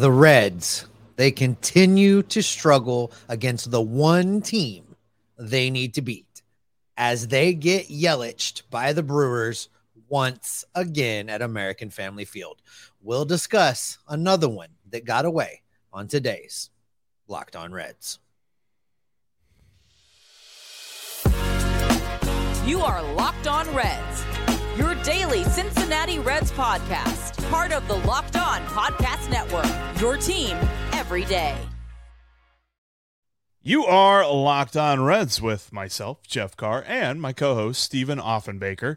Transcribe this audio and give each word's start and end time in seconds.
The 0.00 0.10
Reds, 0.10 0.86
they 1.16 1.30
continue 1.30 2.22
to 2.22 2.42
struggle 2.42 3.12
against 3.28 3.70
the 3.70 3.82
one 3.82 4.40
team 4.40 4.96
they 5.38 5.68
need 5.68 5.92
to 5.94 6.00
beat 6.00 6.40
as 6.96 7.28
they 7.28 7.52
get 7.52 7.88
Yeliched 7.88 8.62
by 8.70 8.94
the 8.94 9.02
Brewers 9.02 9.68
once 10.08 10.64
again 10.74 11.28
at 11.28 11.42
American 11.42 11.90
Family 11.90 12.24
Field. 12.24 12.62
We'll 13.02 13.26
discuss 13.26 13.98
another 14.08 14.48
one 14.48 14.70
that 14.88 15.04
got 15.04 15.26
away 15.26 15.60
on 15.92 16.08
today's 16.08 16.70
Locked 17.28 17.54
On 17.54 17.70
Reds. 17.70 18.18
You 22.66 22.80
are 22.80 23.02
Locked 23.14 23.46
On 23.46 23.68
Reds, 23.74 24.24
your 24.78 24.94
daily 25.02 25.44
Cincinnati 25.44 26.18
Reds 26.18 26.52
podcast, 26.52 27.39
part 27.50 27.72
of 27.72 27.86
the 27.88 27.96
Locked 28.06 28.36
On 28.36 28.60
Podcast 28.66 29.28
Network, 29.28 29.66
your 30.00 30.16
team 30.16 30.56
every 30.92 31.24
day. 31.24 31.56
You 33.60 33.84
are 33.84 34.24
Locked 34.32 34.76
On 34.76 35.02
Reds 35.02 35.42
with 35.42 35.72
myself, 35.72 36.22
Jeff 36.24 36.56
Carr, 36.56 36.84
and 36.86 37.20
my 37.20 37.32
co 37.32 37.56
host, 37.56 37.82
Stephen 37.82 38.20
Offenbaker. 38.20 38.96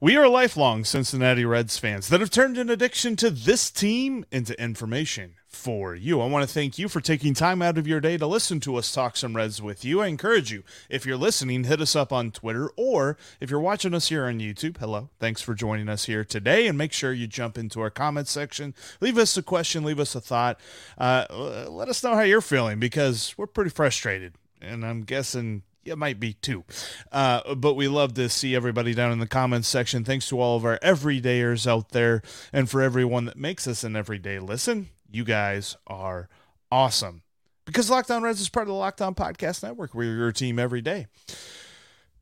We 0.00 0.16
are 0.16 0.26
lifelong 0.26 0.84
Cincinnati 0.84 1.44
Reds 1.44 1.78
fans 1.78 2.08
that 2.08 2.20
have 2.20 2.30
turned 2.30 2.56
an 2.56 2.70
addiction 2.70 3.14
to 3.16 3.28
this 3.28 3.70
team 3.70 4.24
into 4.32 4.60
information 4.60 5.34
for 5.54 5.94
you. 5.94 6.20
I 6.20 6.26
want 6.26 6.46
to 6.46 6.52
thank 6.52 6.78
you 6.78 6.88
for 6.88 7.00
taking 7.00 7.34
time 7.34 7.62
out 7.62 7.78
of 7.78 7.86
your 7.86 8.00
day 8.00 8.16
to 8.16 8.26
listen 8.26 8.60
to 8.60 8.76
us 8.76 8.92
talk 8.92 9.16
some 9.16 9.36
Reds 9.36 9.62
with 9.62 9.84
you. 9.84 10.00
I 10.00 10.08
encourage 10.08 10.50
you, 10.50 10.64
if 10.88 11.06
you're 11.06 11.16
listening, 11.16 11.64
hit 11.64 11.80
us 11.80 11.94
up 11.94 12.12
on 12.12 12.30
Twitter, 12.30 12.70
or 12.76 13.16
if 13.40 13.50
you're 13.50 13.60
watching 13.60 13.94
us 13.94 14.08
here 14.08 14.24
on 14.26 14.40
YouTube, 14.40 14.78
hello, 14.78 15.10
thanks 15.20 15.42
for 15.42 15.54
joining 15.54 15.88
us 15.88 16.06
here 16.06 16.24
today. 16.24 16.66
And 16.66 16.76
make 16.76 16.92
sure 16.92 17.12
you 17.12 17.26
jump 17.26 17.56
into 17.56 17.80
our 17.80 17.90
comments 17.90 18.32
section, 18.32 18.74
leave 19.00 19.18
us 19.18 19.36
a 19.36 19.42
question, 19.42 19.84
leave 19.84 20.00
us 20.00 20.14
a 20.14 20.20
thought. 20.20 20.58
Uh, 20.98 21.26
let 21.68 21.88
us 21.88 22.02
know 22.02 22.14
how 22.14 22.22
you're 22.22 22.40
feeling 22.40 22.78
because 22.78 23.34
we're 23.36 23.46
pretty 23.46 23.70
frustrated. 23.70 24.34
And 24.60 24.84
I'm 24.84 25.02
guessing 25.02 25.62
it 25.84 25.98
might 25.98 26.20
be 26.20 26.34
two. 26.34 26.64
Uh, 27.10 27.54
but 27.54 27.74
we 27.74 27.88
love 27.88 28.14
to 28.14 28.28
see 28.28 28.54
everybody 28.54 28.94
down 28.94 29.12
in 29.12 29.18
the 29.18 29.26
comments 29.26 29.68
section. 29.68 30.04
Thanks 30.04 30.28
to 30.28 30.40
all 30.40 30.56
of 30.56 30.64
our 30.64 30.78
everydayers 30.78 31.66
out 31.66 31.90
there 31.90 32.22
and 32.52 32.70
for 32.70 32.80
everyone 32.80 33.24
that 33.26 33.36
makes 33.36 33.66
us 33.66 33.84
an 33.84 33.96
everyday 33.96 34.38
listen. 34.38 34.88
You 35.12 35.24
guys 35.24 35.76
are 35.86 36.28
awesome. 36.70 37.22
Because 37.64 37.90
Locked 37.90 38.10
On 38.10 38.22
Reds 38.22 38.40
is 38.40 38.48
part 38.48 38.64
of 38.64 38.68
the 38.68 38.78
Locked 38.78 39.00
On 39.02 39.14
Podcast 39.14 39.62
Network. 39.62 39.94
We're 39.94 40.16
your 40.16 40.32
team 40.32 40.58
every 40.58 40.80
day. 40.80 41.06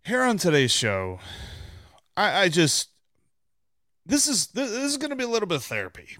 Here 0.05 0.23
on 0.23 0.37
today's 0.37 0.73
show, 0.73 1.21
I, 2.17 2.43
I 2.43 2.49
just 2.49 2.89
this 4.05 4.27
is 4.29 4.49
this 4.49 4.71
is 4.71 4.97
going 4.97 5.11
to 5.11 5.17
be 5.17 5.25
a 5.25 5.29
little 5.29 5.47
bit 5.47 5.56
of 5.56 5.65
therapy 5.65 6.17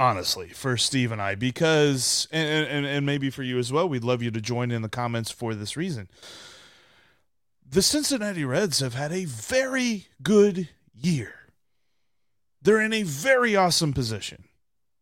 honestly, 0.00 0.48
for 0.48 0.78
Steve 0.78 1.12
and 1.12 1.20
I, 1.20 1.34
because, 1.34 2.26
and, 2.32 2.66
and, 2.66 2.86
and 2.86 3.04
maybe 3.04 3.28
for 3.28 3.42
you 3.42 3.58
as 3.58 3.70
well, 3.70 3.86
we'd 3.86 4.02
love 4.02 4.22
you 4.22 4.30
to 4.30 4.40
join 4.40 4.70
in 4.70 4.80
the 4.80 4.88
comments 4.88 5.30
for 5.30 5.54
this 5.54 5.76
reason. 5.76 6.08
The 7.68 7.82
Cincinnati 7.82 8.44
Reds 8.44 8.80
have 8.80 8.94
had 8.94 9.12
a 9.12 9.26
very 9.26 10.06
good 10.22 10.70
year. 10.94 11.34
They're 12.62 12.80
in 12.80 12.94
a 12.94 13.02
very 13.02 13.54
awesome 13.54 13.92
position. 13.92 14.44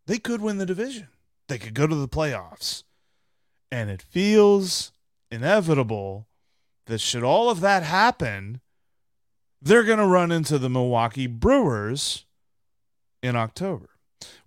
They 0.08 0.18
could 0.18 0.40
win 0.40 0.56
the 0.56 0.64
division, 0.64 1.08
they 1.48 1.58
could 1.58 1.74
go 1.74 1.86
to 1.86 1.94
the 1.94 2.08
playoffs. 2.08 2.82
And 3.70 3.90
it 3.90 4.00
feels 4.00 4.90
inevitable 5.30 6.26
that, 6.86 7.02
should 7.02 7.22
all 7.22 7.50
of 7.50 7.60
that 7.60 7.82
happen, 7.82 8.62
they're 9.60 9.84
going 9.84 9.98
to 9.98 10.06
run 10.06 10.32
into 10.32 10.58
the 10.58 10.70
Milwaukee 10.70 11.26
Brewers 11.26 12.24
in 13.22 13.36
October. 13.36 13.90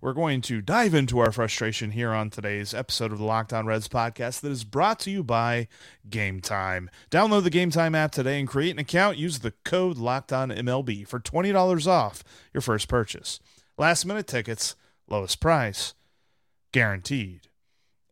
We're 0.00 0.14
going 0.14 0.40
to 0.42 0.60
dive 0.60 0.94
into 0.94 1.20
our 1.20 1.30
frustration 1.30 1.92
here 1.92 2.10
on 2.10 2.30
today's 2.30 2.74
episode 2.74 3.12
of 3.12 3.18
the 3.18 3.24
Locked 3.24 3.52
On 3.52 3.64
Reds 3.64 3.86
podcast 3.86 4.40
that 4.40 4.50
is 4.50 4.64
brought 4.64 4.98
to 5.00 5.12
you 5.12 5.22
by 5.22 5.68
Game 6.10 6.40
Time. 6.40 6.90
Download 7.08 7.44
the 7.44 7.50
Game 7.50 7.70
Time 7.70 7.94
app 7.94 8.10
today 8.10 8.40
and 8.40 8.48
create 8.48 8.72
an 8.72 8.80
account. 8.80 9.16
Use 9.16 9.38
the 9.38 9.54
code 9.64 9.96
Locked 9.96 10.32
On 10.32 10.50
MLB 10.50 11.06
for 11.06 11.20
$20 11.20 11.86
off 11.86 12.24
your 12.52 12.62
first 12.62 12.88
purchase. 12.88 13.38
Last 13.78 14.04
minute 14.04 14.26
tickets, 14.26 14.74
lowest 15.08 15.40
price, 15.40 15.94
guaranteed. 16.72 17.48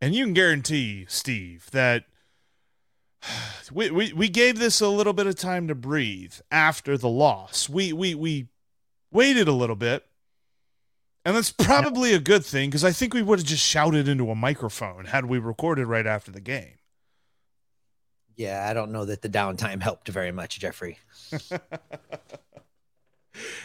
And 0.00 0.14
you 0.14 0.24
can 0.24 0.34
guarantee, 0.34 1.06
Steve, 1.08 1.70
that 1.72 2.04
we, 3.72 3.90
we, 3.90 4.12
we 4.12 4.28
gave 4.28 4.58
this 4.58 4.80
a 4.80 4.88
little 4.88 5.12
bit 5.12 5.26
of 5.26 5.36
time 5.36 5.68
to 5.68 5.74
breathe 5.74 6.34
after 6.50 6.96
the 6.96 7.08
loss. 7.08 7.68
We, 7.68 7.92
we, 7.92 8.14
we 8.14 8.48
waited 9.10 9.48
a 9.48 9.52
little 9.52 9.76
bit 9.76 10.06
and 11.24 11.36
that's 11.36 11.52
probably 11.52 12.14
a 12.14 12.18
good 12.18 12.44
thing 12.44 12.70
because 12.70 12.84
I 12.84 12.92
think 12.92 13.12
we 13.12 13.22
would 13.22 13.40
have 13.40 13.46
just 13.46 13.64
shouted 13.64 14.08
into 14.08 14.30
a 14.30 14.34
microphone 14.34 15.04
had 15.06 15.26
we 15.26 15.38
recorded 15.38 15.86
right 15.86 16.06
after 16.06 16.30
the 16.30 16.40
game. 16.40 16.78
Yeah, 18.36 18.66
I 18.68 18.72
don't 18.72 18.90
know 18.90 19.04
that 19.04 19.20
the 19.20 19.28
downtime 19.28 19.82
helped 19.82 20.08
very 20.08 20.32
much, 20.32 20.58
Jeffrey. 20.58 20.98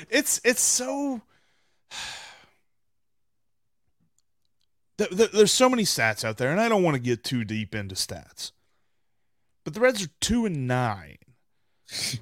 it's 0.09 0.41
it's 0.43 0.61
so 0.61 1.21
there's 4.97 5.51
so 5.51 5.69
many 5.69 5.83
stats 5.83 6.23
out 6.23 6.37
there, 6.37 6.51
and 6.51 6.59
I 6.61 6.69
don't 6.69 6.83
want 6.83 6.95
to 6.95 7.01
get 7.01 7.23
too 7.23 7.43
deep 7.43 7.75
into 7.75 7.95
stats. 7.95 8.51
But 9.63 9.73
the 9.73 9.79
Reds 9.79 10.03
are 10.03 10.09
two 10.21 10.45
and 10.45 10.67
nine. 10.67 11.17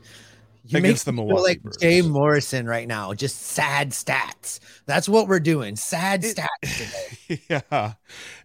You 0.66 0.78
against 0.78 1.04
the 1.04 1.12
Milwaukee 1.12 1.42
like 1.42 1.62
Brewers. 1.62 1.76
Jay 1.76 2.02
Morrison 2.02 2.66
right 2.66 2.88
now. 2.88 3.14
Just 3.14 3.36
sad 3.42 3.90
stats. 3.90 4.62
That's 4.86 5.10
what 5.10 5.28
we're 5.28 5.42
doing. 5.42 5.76
Sad 5.76 6.24
It- 6.24 6.38
stats. 6.38 7.18
Today. 7.28 7.42
yeah, 7.50 7.94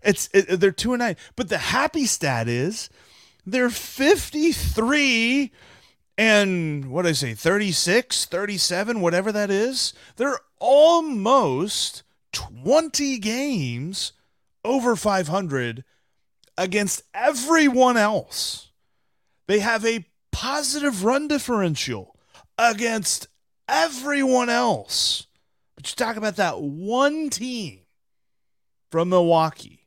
it's 0.02 0.28
it, 0.34 0.58
they're 0.58 0.72
two 0.72 0.94
and 0.94 0.98
nine. 0.98 1.14
But 1.36 1.48
the 1.48 1.58
happy 1.58 2.06
stat 2.06 2.48
is 2.48 2.90
they're 3.46 3.70
53 3.70 5.52
and 6.18 6.90
what 6.90 7.06
I 7.06 7.12
say 7.12 7.34
36, 7.34 8.24
37, 8.24 9.00
whatever 9.00 9.30
that 9.30 9.48
is. 9.50 9.94
They're 10.16 10.40
almost 10.58 12.02
20 12.32 13.18
games 13.18 14.12
over 14.68 14.94
500 14.94 15.82
against 16.58 17.02
everyone 17.14 17.96
else. 17.96 18.70
They 19.46 19.60
have 19.60 19.84
a 19.86 20.04
positive 20.30 21.04
run 21.04 21.26
differential 21.26 22.14
against 22.58 23.28
everyone 23.66 24.50
else. 24.50 25.26
But 25.74 25.88
you 25.88 25.96
talk 25.96 26.16
about 26.16 26.36
that 26.36 26.60
one 26.60 27.30
team 27.30 27.80
from 28.90 29.08
Milwaukee 29.08 29.86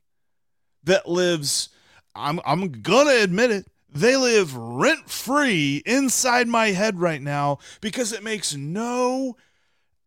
that 0.83 1.07
lives, 1.07 1.69
I'm, 2.15 2.39
I'm 2.43 2.71
going 2.71 3.07
to 3.07 3.23
admit 3.23 3.51
it, 3.51 3.67
they 3.93 4.15
live 4.15 4.55
rent 4.55 5.09
free 5.09 5.83
inside 5.85 6.47
my 6.47 6.67
head 6.67 6.99
right 6.99 7.21
now 7.21 7.59
because 7.81 8.13
it 8.13 8.23
makes 8.23 8.55
no 8.55 9.35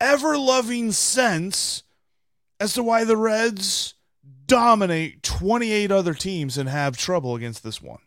ever 0.01 0.37
loving 0.37 0.91
sense 0.91 1.85
as 2.59 2.75
to 2.75 2.83
why 2.83 3.05
the 3.05 3.17
Reds 3.17 3.95
dominate 4.55 5.21
28 5.25 5.91
other 5.91 6.15
teams 6.15 6.57
and 6.57 6.69
have 6.69 6.97
trouble 6.97 7.35
against 7.35 7.65
this 7.65 7.83
one. 7.83 7.99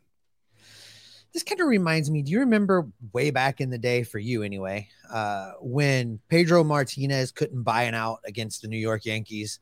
This 1.34 1.44
kind 1.44 1.60
of 1.60 1.68
reminds 1.68 2.10
me. 2.10 2.24
Do 2.24 2.32
you 2.32 2.40
remember 2.40 2.88
way 3.12 3.32
back 3.32 3.60
in 3.60 3.70
the 3.70 3.78
day, 3.78 4.04
for 4.04 4.18
you 4.18 4.44
anyway, 4.44 4.88
uh, 5.12 5.52
when 5.60 6.20
Pedro 6.30 6.64
Martinez 6.64 7.32
couldn't 7.34 7.64
buy 7.64 7.84
an 7.84 7.96
out 7.96 8.20
against 8.26 8.62
the 8.62 8.70
New 8.70 8.78
York 8.78 9.06
Yankees 9.06 9.60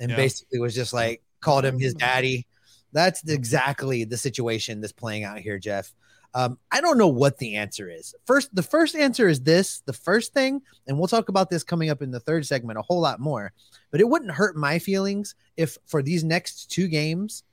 and 0.00 0.10
Yeah. 0.10 0.16
basically 0.16 0.58
was 0.58 0.74
just 0.74 0.92
like 0.92 1.22
called 1.40 1.64
him 1.64 1.78
his 1.78 1.94
daddy? 1.94 2.46
That's 2.92 3.22
exactly 3.28 4.02
the 4.04 4.16
situation 4.16 4.80
that's 4.80 4.92
playing 4.92 5.22
out 5.24 5.38
here, 5.38 5.58
Jeff. 5.58 5.94
Um, 6.34 6.58
I 6.72 6.80
don't 6.80 6.98
know 6.98 7.08
what 7.08 7.38
the 7.38 7.56
answer 7.56 7.88
is. 7.88 8.14
First, 8.26 8.54
the 8.54 8.62
first 8.62 8.96
answer 8.96 9.28
is 9.28 9.40
this 9.40 9.82
the 9.86 9.92
first 9.92 10.34
thing, 10.34 10.62
and 10.86 10.98
we'll 10.98 11.06
talk 11.06 11.28
about 11.28 11.48
this 11.48 11.62
coming 11.62 11.90
up 11.90 12.02
in 12.02 12.10
the 12.10 12.20
third 12.20 12.44
segment 12.44 12.78
a 12.78 12.82
whole 12.82 13.00
lot 13.00 13.20
more, 13.20 13.52
but 13.92 14.00
it 14.00 14.08
wouldn't 14.08 14.32
hurt 14.32 14.56
my 14.56 14.78
feelings 14.80 15.36
if 15.56 15.78
for 15.86 16.02
these 16.02 16.24
next 16.24 16.70
two 16.70 16.88
games, 16.88 17.44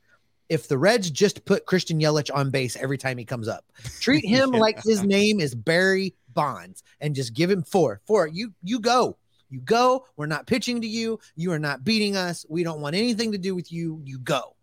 if 0.50 0.68
the 0.68 0.78
Reds 0.78 1.12
just 1.12 1.45
put 1.45 1.68
Christian 1.68 2.00
Yelich 2.00 2.33
on 2.33 2.50
base 2.50 2.75
every 2.75 2.98
time 2.98 3.19
he 3.19 3.25
comes 3.25 3.48
up. 3.48 3.63
Treat 4.00 4.25
him 4.25 4.51
yeah. 4.54 4.60
like 4.60 4.83
his 4.83 5.04
name 5.04 5.39
is 5.39 5.54
Barry 5.54 6.16
Bonds 6.33 6.83
and 7.00 7.13
just 7.13 7.33
give 7.36 7.51
him 7.51 7.62
four. 7.62 8.01
Four, 8.06 8.28
you 8.28 8.51
you 8.63 8.80
go. 8.80 9.18
You 9.51 9.60
go. 9.60 10.06
We're 10.16 10.25
not 10.25 10.48
pitching 10.48 10.81
to 10.81 10.88
you. 10.88 11.19
You 11.36 11.51
are 11.51 11.60
not 11.60 11.83
beating 11.83 12.16
us. 12.16 12.45
We 12.50 12.63
don't 12.63 12.81
want 12.81 12.95
anything 12.95 13.33
to 13.33 13.38
do 13.38 13.54
with 13.54 13.72
you. 13.72 14.01
You 14.04 14.18
go. 14.18 14.56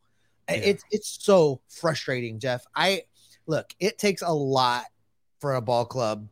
Yeah. 0.49 0.57
It's 0.57 0.85
it's 0.91 1.19
so 1.23 1.61
frustrating, 1.69 2.41
Jeff. 2.41 2.65
I 2.75 3.03
look, 3.49 3.75
it 3.81 3.99
takes 3.99 4.23
a 4.23 4.33
lot 4.33 4.85
for 5.41 5.57
a 5.57 5.61
ball 5.61 5.87
club, 5.87 6.29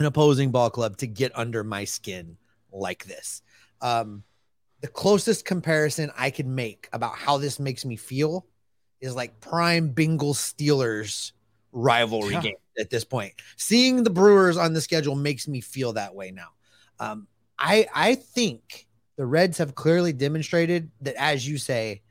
an 0.00 0.06
opposing 0.06 0.50
ball 0.50 0.70
club, 0.70 0.96
to 0.96 1.06
get 1.06 1.30
under 1.38 1.62
my 1.62 1.84
skin 1.84 2.36
like 2.72 3.04
this. 3.04 3.42
Um, 3.80 4.24
the 4.80 4.88
closest 4.88 5.44
comparison 5.44 6.10
I 6.18 6.30
can 6.30 6.54
make 6.54 6.88
about 6.92 7.14
how 7.14 7.38
this 7.38 7.60
makes 7.60 7.84
me 7.84 7.96
feel 7.96 8.46
is 9.00 9.14
like 9.14 9.40
prime 9.40 9.94
Bengals 9.94 10.36
Steelers 10.36 11.32
rivalry 11.72 12.32
yeah. 12.32 12.40
game 12.40 12.56
at 12.78 12.90
this 12.90 13.04
point. 13.04 13.34
Seeing 13.56 14.02
the 14.02 14.10
Brewers 14.10 14.56
on 14.56 14.72
the 14.72 14.80
schedule 14.80 15.14
makes 15.14 15.46
me 15.46 15.60
feel 15.60 15.92
that 15.92 16.14
way 16.14 16.30
now. 16.30 16.48
Um, 16.98 17.28
I 17.58 17.86
I 17.94 18.14
think 18.14 18.86
the 19.16 19.26
Reds 19.26 19.58
have 19.58 19.74
clearly 19.74 20.12
demonstrated 20.12 20.90
that, 21.02 21.14
as 21.16 21.46
you 21.46 21.58
say, 21.58 22.02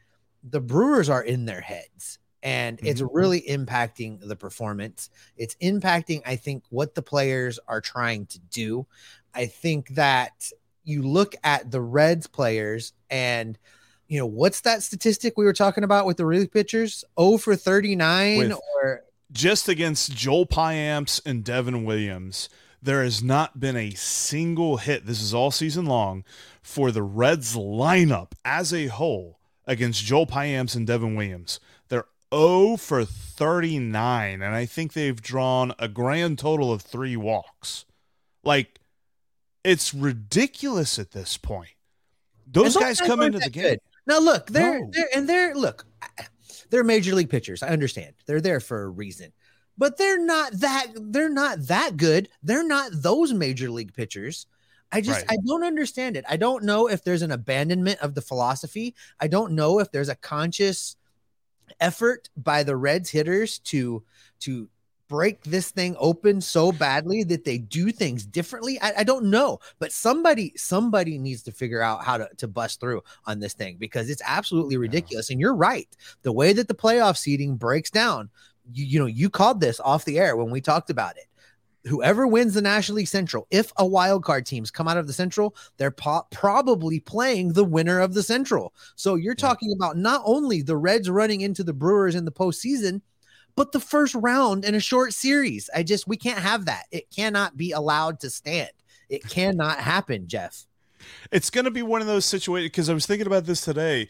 the 0.43 0.61
Brewers 0.61 1.09
are 1.09 1.23
in 1.23 1.45
their 1.45 1.61
heads 1.61 2.19
and 2.43 2.77
mm-hmm. 2.77 2.87
it's 2.87 3.01
really 3.01 3.41
impacting 3.41 4.19
the 4.27 4.35
performance. 4.35 5.09
It's 5.37 5.55
impacting, 5.55 6.21
I 6.25 6.35
think, 6.35 6.63
what 6.69 6.93
the 6.93 7.01
players 7.01 7.57
are 7.67 7.81
trying 7.81 8.27
to 8.27 8.39
do. 8.39 8.85
I 9.33 9.47
think 9.47 9.89
that 9.95 10.51
you 10.83 11.01
look 11.01 11.35
at 11.43 11.71
the 11.71 11.81
Reds 11.81 12.27
players 12.27 12.93
and 13.09 13.57
you 14.09 14.19
know 14.19 14.25
what's 14.25 14.61
that 14.61 14.83
statistic 14.83 15.37
we 15.37 15.45
were 15.45 15.53
talking 15.53 15.85
about 15.85 16.05
with 16.05 16.17
the 16.17 16.25
relief 16.25 16.51
pitchers? 16.51 17.05
Oh 17.17 17.37
for 17.37 17.55
39 17.55 18.37
with 18.37 18.59
or 18.75 19.03
just 19.31 19.69
against 19.69 20.11
Joel 20.11 20.45
Payamps 20.45 21.21
and 21.25 21.43
Devin 21.43 21.85
Williams. 21.85 22.49
There 22.81 23.01
has 23.01 23.23
not 23.23 23.61
been 23.61 23.77
a 23.77 23.91
single 23.91 24.75
hit. 24.75 25.05
This 25.05 25.21
is 25.21 25.33
all 25.33 25.51
season 25.51 25.85
long 25.85 26.25
for 26.61 26.91
the 26.91 27.01
Reds 27.01 27.55
lineup 27.55 28.33
as 28.43 28.73
a 28.73 28.87
whole 28.87 29.39
against 29.65 30.03
Joel 30.03 30.27
Payamps 30.27 30.75
and 30.75 30.85
Devin 30.85 31.15
Williams. 31.15 31.61
They're 32.33 32.39
0 32.39 32.77
for 32.77 33.05
39, 33.05 34.41
and 34.41 34.55
I 34.55 34.65
think 34.65 34.93
they've 34.93 35.21
drawn 35.21 35.73
a 35.77 35.87
grand 35.87 36.39
total 36.39 36.71
of 36.71 36.81
three 36.81 37.15
walks. 37.15 37.85
Like, 38.43 38.79
it's 39.63 39.93
ridiculous 39.93 40.97
at 40.97 41.11
this 41.11 41.37
point. 41.37 41.75
Those 42.47 42.75
guys 42.75 42.99
come 42.99 43.21
into 43.21 43.37
the 43.37 43.51
game. 43.51 43.63
Good. 43.63 43.79
Now, 44.07 44.17
look, 44.19 44.47
they're, 44.47 44.79
no. 44.79 44.89
they're 44.91 45.09
and 45.15 45.29
they're 45.29 45.53
look, 45.53 45.85
they're 46.71 46.83
major 46.83 47.13
league 47.13 47.29
pitchers. 47.29 47.61
I 47.61 47.69
understand 47.69 48.15
they're 48.25 48.41
there 48.41 48.59
for 48.59 48.81
a 48.81 48.89
reason, 48.89 49.31
but 49.77 49.97
they're 49.97 50.19
not 50.19 50.53
that 50.53 50.87
they're 50.95 51.29
not 51.29 51.67
that 51.67 51.97
good. 51.97 52.29
They're 52.41 52.67
not 52.67 52.91
those 52.93 53.31
major 53.31 53.69
league 53.69 53.93
pitchers. 53.93 54.47
I 54.91 55.01
just 55.01 55.21
right. 55.21 55.37
I 55.37 55.37
don't 55.45 55.63
understand 55.63 56.17
it. 56.17 56.25
I 56.27 56.37
don't 56.37 56.63
know 56.63 56.87
if 56.87 57.03
there's 57.03 57.21
an 57.21 57.31
abandonment 57.31 57.99
of 57.99 58.15
the 58.15 58.21
philosophy. 58.21 58.95
I 59.19 59.27
don't 59.27 59.53
know 59.53 59.79
if 59.79 59.91
there's 59.91 60.09
a 60.09 60.15
conscious 60.15 60.97
effort 61.79 62.29
by 62.37 62.63
the 62.63 62.75
Reds 62.75 63.09
hitters 63.09 63.59
to 63.59 64.03
to 64.41 64.69
break 65.07 65.43
this 65.43 65.69
thing 65.69 65.95
open 65.99 66.41
so 66.41 66.71
badly 66.71 67.23
that 67.23 67.43
they 67.45 67.59
do 67.59 67.91
things 67.91 68.25
differently. 68.25 68.79
I, 68.81 68.93
I, 68.99 69.03
don't 69.03 69.25
know, 69.25 69.59
but 69.77 69.91
somebody 69.91 70.53
somebody 70.55 71.19
needs 71.19 71.43
to 71.43 71.51
figure 71.51 71.81
out 71.81 72.03
how 72.03 72.17
to, 72.17 72.29
to 72.37 72.47
bust 72.47 72.79
through 72.79 73.03
on 73.27 73.39
this 73.39 73.53
thing 73.53 73.77
because 73.77 74.09
it's 74.09 74.23
absolutely 74.25 74.77
ridiculous. 74.77 75.29
And 75.29 75.39
you're 75.39 75.55
right. 75.55 75.87
The 76.23 76.31
way 76.31 76.53
that 76.53 76.67
the 76.67 76.73
playoff 76.73 77.17
seating 77.17 77.57
breaks 77.57 77.91
down, 77.91 78.29
you, 78.71 78.85
you 78.85 78.99
know, 78.99 79.05
you 79.05 79.29
called 79.29 79.59
this 79.59 79.79
off 79.79 80.05
the 80.05 80.19
air 80.19 80.35
when 80.35 80.49
we 80.49 80.61
talked 80.61 80.89
about 80.89 81.17
it 81.17 81.25
whoever 81.85 82.25
wins 82.27 82.53
the 82.53 82.61
National 82.61 82.97
League 82.97 83.07
Central, 83.07 83.47
if 83.51 83.71
a 83.77 83.85
wild 83.85 84.23
card 84.23 84.45
teams 84.45 84.71
come 84.71 84.87
out 84.87 84.97
of 84.97 85.07
the 85.07 85.13
Central, 85.13 85.55
they're 85.77 85.91
po- 85.91 86.25
probably 86.31 86.99
playing 86.99 87.53
the 87.53 87.63
winner 87.63 87.99
of 87.99 88.13
the 88.13 88.23
Central. 88.23 88.73
So 88.95 89.15
you're 89.15 89.35
talking 89.35 89.73
about 89.73 89.97
not 89.97 90.21
only 90.25 90.61
the 90.61 90.77
Reds 90.77 91.09
running 91.09 91.41
into 91.41 91.63
the 91.63 91.73
Brewers 91.73 92.15
in 92.15 92.25
the 92.25 92.31
postseason, 92.31 93.01
but 93.55 93.71
the 93.71 93.79
first 93.79 94.15
round 94.15 94.65
in 94.65 94.75
a 94.75 94.79
short 94.79 95.13
series. 95.13 95.69
I 95.75 95.83
just 95.83 96.07
we 96.07 96.17
can't 96.17 96.39
have 96.39 96.65
that. 96.65 96.85
It 96.91 97.09
cannot 97.15 97.57
be 97.57 97.71
allowed 97.71 98.19
to 98.21 98.29
stand. 98.29 98.71
It 99.09 99.23
cannot 99.29 99.79
happen, 99.79 100.27
Jeff. 100.27 100.65
It's 101.31 101.49
going 101.49 101.65
to 101.65 101.71
be 101.71 101.83
one 101.83 102.01
of 102.01 102.07
those 102.07 102.25
situations 102.25 102.71
because 102.71 102.89
I 102.89 102.93
was 102.93 103.05
thinking 103.05 103.27
about 103.27 103.45
this 103.45 103.61
today 103.61 104.07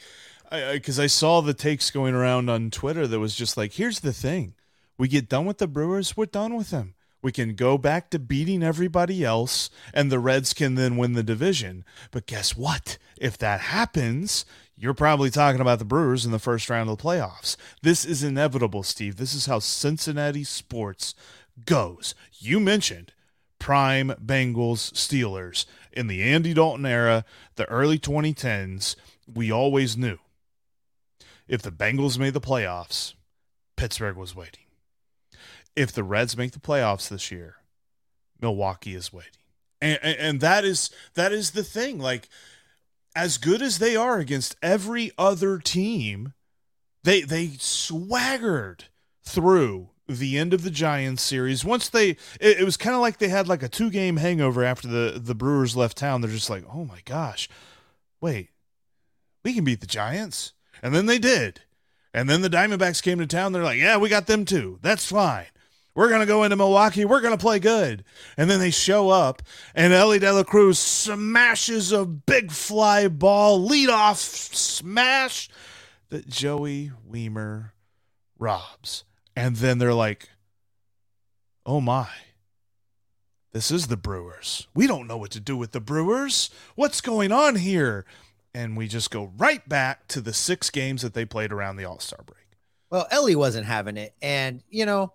because 0.71 0.99
I, 0.99 1.03
I, 1.03 1.05
I 1.05 1.07
saw 1.07 1.41
the 1.41 1.55
takes 1.55 1.89
going 1.89 2.13
around 2.13 2.49
on 2.49 2.69
Twitter 2.69 3.07
that 3.07 3.19
was 3.19 3.35
just 3.35 3.57
like, 3.57 3.73
here's 3.73 4.01
the 4.01 4.13
thing. 4.13 4.53
We 4.95 5.07
get 5.07 5.27
done 5.27 5.47
with 5.47 5.57
the 5.57 5.67
Brewers, 5.67 6.15
we're 6.15 6.27
done 6.27 6.55
with 6.55 6.69
them 6.69 6.93
we 7.23 7.31
can 7.31 7.55
go 7.55 7.77
back 7.77 8.09
to 8.09 8.19
beating 8.19 8.61
everybody 8.61 9.23
else, 9.23 9.69
and 9.93 10.11
the 10.11 10.19
Reds 10.19 10.53
can 10.53 10.75
then 10.75 10.97
win 10.97 11.13
the 11.13 11.23
division. 11.23 11.85
But 12.11 12.27
guess 12.27 12.55
what? 12.55 12.97
If 13.17 13.37
that 13.37 13.61
happens, 13.61 14.45
you're 14.75 14.93
probably 14.93 15.29
talking 15.29 15.61
about 15.61 15.79
the 15.79 15.85
Brewers 15.85 16.25
in 16.25 16.31
the 16.31 16.39
first 16.39 16.69
round 16.69 16.89
of 16.89 16.97
the 16.97 17.03
playoffs. 17.03 17.55
This 17.81 18.03
is 18.03 18.23
inevitable, 18.23 18.83
Steve. 18.83 19.15
This 19.15 19.33
is 19.33 19.45
how 19.45 19.59
Cincinnati 19.59 20.43
sports 20.43 21.15
goes. 21.65 22.13
You 22.33 22.59
mentioned 22.59 23.13
prime 23.57 24.09
Bengals 24.23 24.91
Steelers 24.91 25.65
in 25.93 26.07
the 26.07 26.21
Andy 26.21 26.53
Dalton 26.53 26.85
era, 26.85 27.23
the 27.55 27.65
early 27.69 27.97
2010s. 27.97 28.97
We 29.33 29.49
always 29.49 29.95
knew 29.95 30.19
if 31.47 31.61
the 31.61 31.71
Bengals 31.71 32.19
made 32.19 32.33
the 32.33 32.41
playoffs, 32.41 33.13
Pittsburgh 33.77 34.17
was 34.17 34.35
waiting 34.35 34.62
if 35.75 35.91
the 35.91 36.03
Reds 36.03 36.37
make 36.37 36.51
the 36.51 36.59
playoffs 36.59 37.09
this 37.09 37.31
year, 37.31 37.57
Milwaukee 38.41 38.95
is 38.95 39.11
waiting. 39.11 39.31
And, 39.81 39.99
and, 40.01 40.17
and 40.17 40.41
that 40.41 40.63
is 40.63 40.89
that 41.15 41.31
is 41.31 41.51
the 41.51 41.63
thing. 41.63 41.99
Like 41.99 42.29
as 43.15 43.37
good 43.37 43.61
as 43.61 43.79
they 43.79 43.95
are 43.95 44.19
against 44.19 44.55
every 44.61 45.11
other 45.17 45.57
team, 45.57 46.33
they 47.03 47.21
they 47.21 47.51
swaggered 47.59 48.85
through 49.23 49.89
the 50.07 50.37
end 50.37 50.53
of 50.53 50.63
the 50.63 50.71
Giants 50.71 51.23
series. 51.23 51.65
Once 51.65 51.89
they 51.89 52.11
it, 52.39 52.59
it 52.59 52.65
was 52.65 52.77
kind 52.77 52.95
of 52.95 53.01
like 53.01 53.17
they 53.17 53.29
had 53.29 53.47
like 53.47 53.63
a 53.63 53.69
two 53.69 53.89
game 53.89 54.17
hangover 54.17 54.63
after 54.63 54.87
the 54.87 55.19
the 55.19 55.35
Brewers 55.35 55.75
left 55.75 55.97
town. 55.97 56.21
They're 56.21 56.31
just 56.31 56.49
like, 56.49 56.65
"Oh 56.71 56.85
my 56.85 56.99
gosh. 57.05 57.49
Wait. 58.21 58.49
We 59.43 59.53
can 59.53 59.63
beat 59.63 59.81
the 59.81 59.87
Giants." 59.87 60.53
And 60.81 60.93
then 60.93 61.05
they 61.05 61.19
did. 61.19 61.61
And 62.13 62.29
then 62.29 62.41
the 62.41 62.49
Diamondbacks 62.49 63.01
came 63.01 63.19
to 63.19 63.27
town. 63.27 63.51
They're 63.51 63.63
like, 63.63 63.79
"Yeah, 63.79 63.97
we 63.97 64.09
got 64.09 64.27
them 64.27 64.45
too. 64.45 64.79
That's 64.81 65.05
fine." 65.05 65.47
We're 65.95 66.09
going 66.09 66.21
to 66.21 66.25
go 66.25 66.43
into 66.43 66.55
Milwaukee. 66.55 67.05
We're 67.05 67.21
going 67.21 67.37
to 67.37 67.41
play 67.41 67.59
good. 67.59 68.03
And 68.35 68.49
then 68.49 68.59
they 68.59 68.71
show 68.71 69.09
up, 69.09 69.43
and 69.75 69.93
Elly 69.93 70.19
De 70.19 70.31
La 70.31 70.43
Cruz 70.43 70.79
smashes 70.79 71.91
a 71.91 72.05
big 72.05 72.51
fly 72.51 73.07
ball, 73.07 73.67
leadoff 73.67 74.17
smash 74.17 75.49
that 76.09 76.27
Joey 76.27 76.91
Wiemer 77.09 77.71
robs. 78.39 79.03
And 79.35 79.55
then 79.57 79.77
they're 79.77 79.93
like, 79.93 80.29
oh 81.65 81.81
my, 81.81 82.07
this 83.51 83.71
is 83.71 83.87
the 83.87 83.97
Brewers. 83.97 84.67
We 84.73 84.87
don't 84.87 85.07
know 85.07 85.17
what 85.17 85.31
to 85.31 85.39
do 85.39 85.55
with 85.55 85.71
the 85.71 85.79
Brewers. 85.79 86.49
What's 86.75 87.01
going 87.01 87.31
on 87.31 87.55
here? 87.55 88.05
And 88.53 88.75
we 88.77 88.87
just 88.87 89.11
go 89.11 89.31
right 89.37 89.67
back 89.67 90.07
to 90.09 90.21
the 90.21 90.33
six 90.33 90.69
games 90.69 91.01
that 91.01 91.13
they 91.13 91.25
played 91.25 91.51
around 91.51 91.77
the 91.77 91.85
All 91.85 91.99
Star 91.99 92.19
break. 92.25 92.57
Well, 92.89 93.07
Elly 93.09 93.35
wasn't 93.35 93.65
having 93.65 93.97
it. 93.97 94.13
And, 94.21 94.61
you 94.69 94.85
know, 94.85 95.13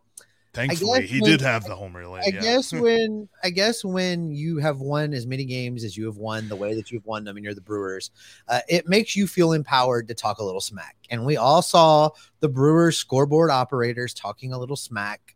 Thankfully, 0.54 1.06
he 1.06 1.20
when, 1.20 1.30
did 1.30 1.40
have 1.40 1.64
the 1.64 1.76
home 1.76 1.94
relay. 1.94 2.20
I 2.20 2.30
yeah. 2.30 2.40
guess 2.40 2.72
when 2.74 3.28
I 3.42 3.50
guess 3.50 3.84
when 3.84 4.32
you 4.32 4.58
have 4.58 4.80
won 4.80 5.12
as 5.12 5.26
many 5.26 5.44
games 5.44 5.84
as 5.84 5.96
you 5.96 6.06
have 6.06 6.16
won, 6.16 6.48
the 6.48 6.56
way 6.56 6.74
that 6.74 6.90
you've 6.90 7.04
won 7.04 7.24
them, 7.24 7.36
and 7.36 7.44
you're 7.44 7.54
the 7.54 7.60
Brewers, 7.60 8.10
uh, 8.48 8.60
it 8.68 8.88
makes 8.88 9.14
you 9.14 9.26
feel 9.26 9.52
empowered 9.52 10.08
to 10.08 10.14
talk 10.14 10.38
a 10.38 10.44
little 10.44 10.60
smack. 10.60 10.96
And 11.10 11.24
we 11.24 11.36
all 11.36 11.62
saw 11.62 12.10
the 12.40 12.48
Brewers 12.48 12.96
scoreboard 12.96 13.50
operators 13.50 14.14
talking 14.14 14.52
a 14.52 14.58
little 14.58 14.76
smack. 14.76 15.34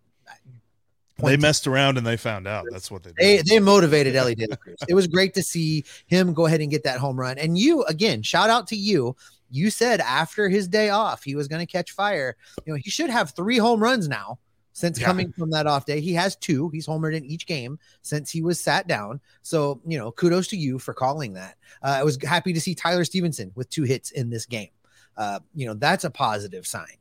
They 1.18 1.36
messed 1.36 1.68
around 1.68 1.98
and 1.98 2.06
they 2.06 2.16
found 2.16 2.48
out. 2.48 2.64
That's 2.70 2.90
what 2.90 3.04
they 3.04 3.12
did. 3.12 3.46
They, 3.46 3.54
they 3.54 3.60
motivated 3.60 4.16
Elly 4.16 4.34
De 4.34 4.48
La 4.48 4.56
Cruz. 4.56 4.78
it 4.88 4.94
was 4.94 5.06
great 5.06 5.34
to 5.34 5.42
see 5.42 5.84
him 6.06 6.32
go 6.32 6.46
ahead 6.46 6.60
and 6.60 6.70
get 6.70 6.82
that 6.82 6.98
home 6.98 7.20
run. 7.20 7.38
And 7.38 7.56
you, 7.56 7.84
again, 7.84 8.22
shout 8.22 8.50
out 8.50 8.66
to 8.68 8.76
you. 8.76 9.14
You 9.48 9.70
said 9.70 10.00
after 10.00 10.48
his 10.48 10.66
day 10.66 10.88
off, 10.88 11.22
he 11.22 11.36
was 11.36 11.46
going 11.46 11.64
to 11.64 11.70
catch 11.70 11.92
fire. 11.92 12.36
You 12.66 12.72
know, 12.72 12.78
he 12.82 12.90
should 12.90 13.10
have 13.10 13.36
three 13.36 13.58
home 13.58 13.80
runs 13.80 14.08
now 14.08 14.38
since 14.72 14.98
yeah. 14.98 15.06
coming 15.06 15.32
from 15.32 15.50
that 15.50 15.66
off 15.66 15.86
day. 15.86 16.00
He 16.00 16.12
has 16.14 16.36
two. 16.36 16.68
He's 16.70 16.86
homered 16.86 17.14
in 17.14 17.24
each 17.24 17.46
game 17.46 17.78
since 18.02 18.30
he 18.30 18.42
was 18.42 18.60
sat 18.60 18.86
down. 18.86 19.20
So, 19.42 19.80
you 19.86 19.98
know, 19.98 20.12
kudos 20.12 20.48
to 20.48 20.56
you 20.56 20.78
for 20.78 20.94
calling 20.94 21.34
that. 21.34 21.56
Uh, 21.82 21.96
I 21.98 22.04
was 22.04 22.22
happy 22.22 22.52
to 22.52 22.60
see 22.60 22.74
Tyler 22.74 23.04
Stephenson 23.04 23.52
with 23.54 23.68
two 23.70 23.84
hits 23.84 24.10
in 24.10 24.30
this 24.30 24.46
game. 24.46 24.70
Uh, 25.16 25.40
you 25.54 25.66
know, 25.66 25.74
that's 25.74 26.04
a 26.04 26.10
positive 26.10 26.66
sign. 26.66 26.96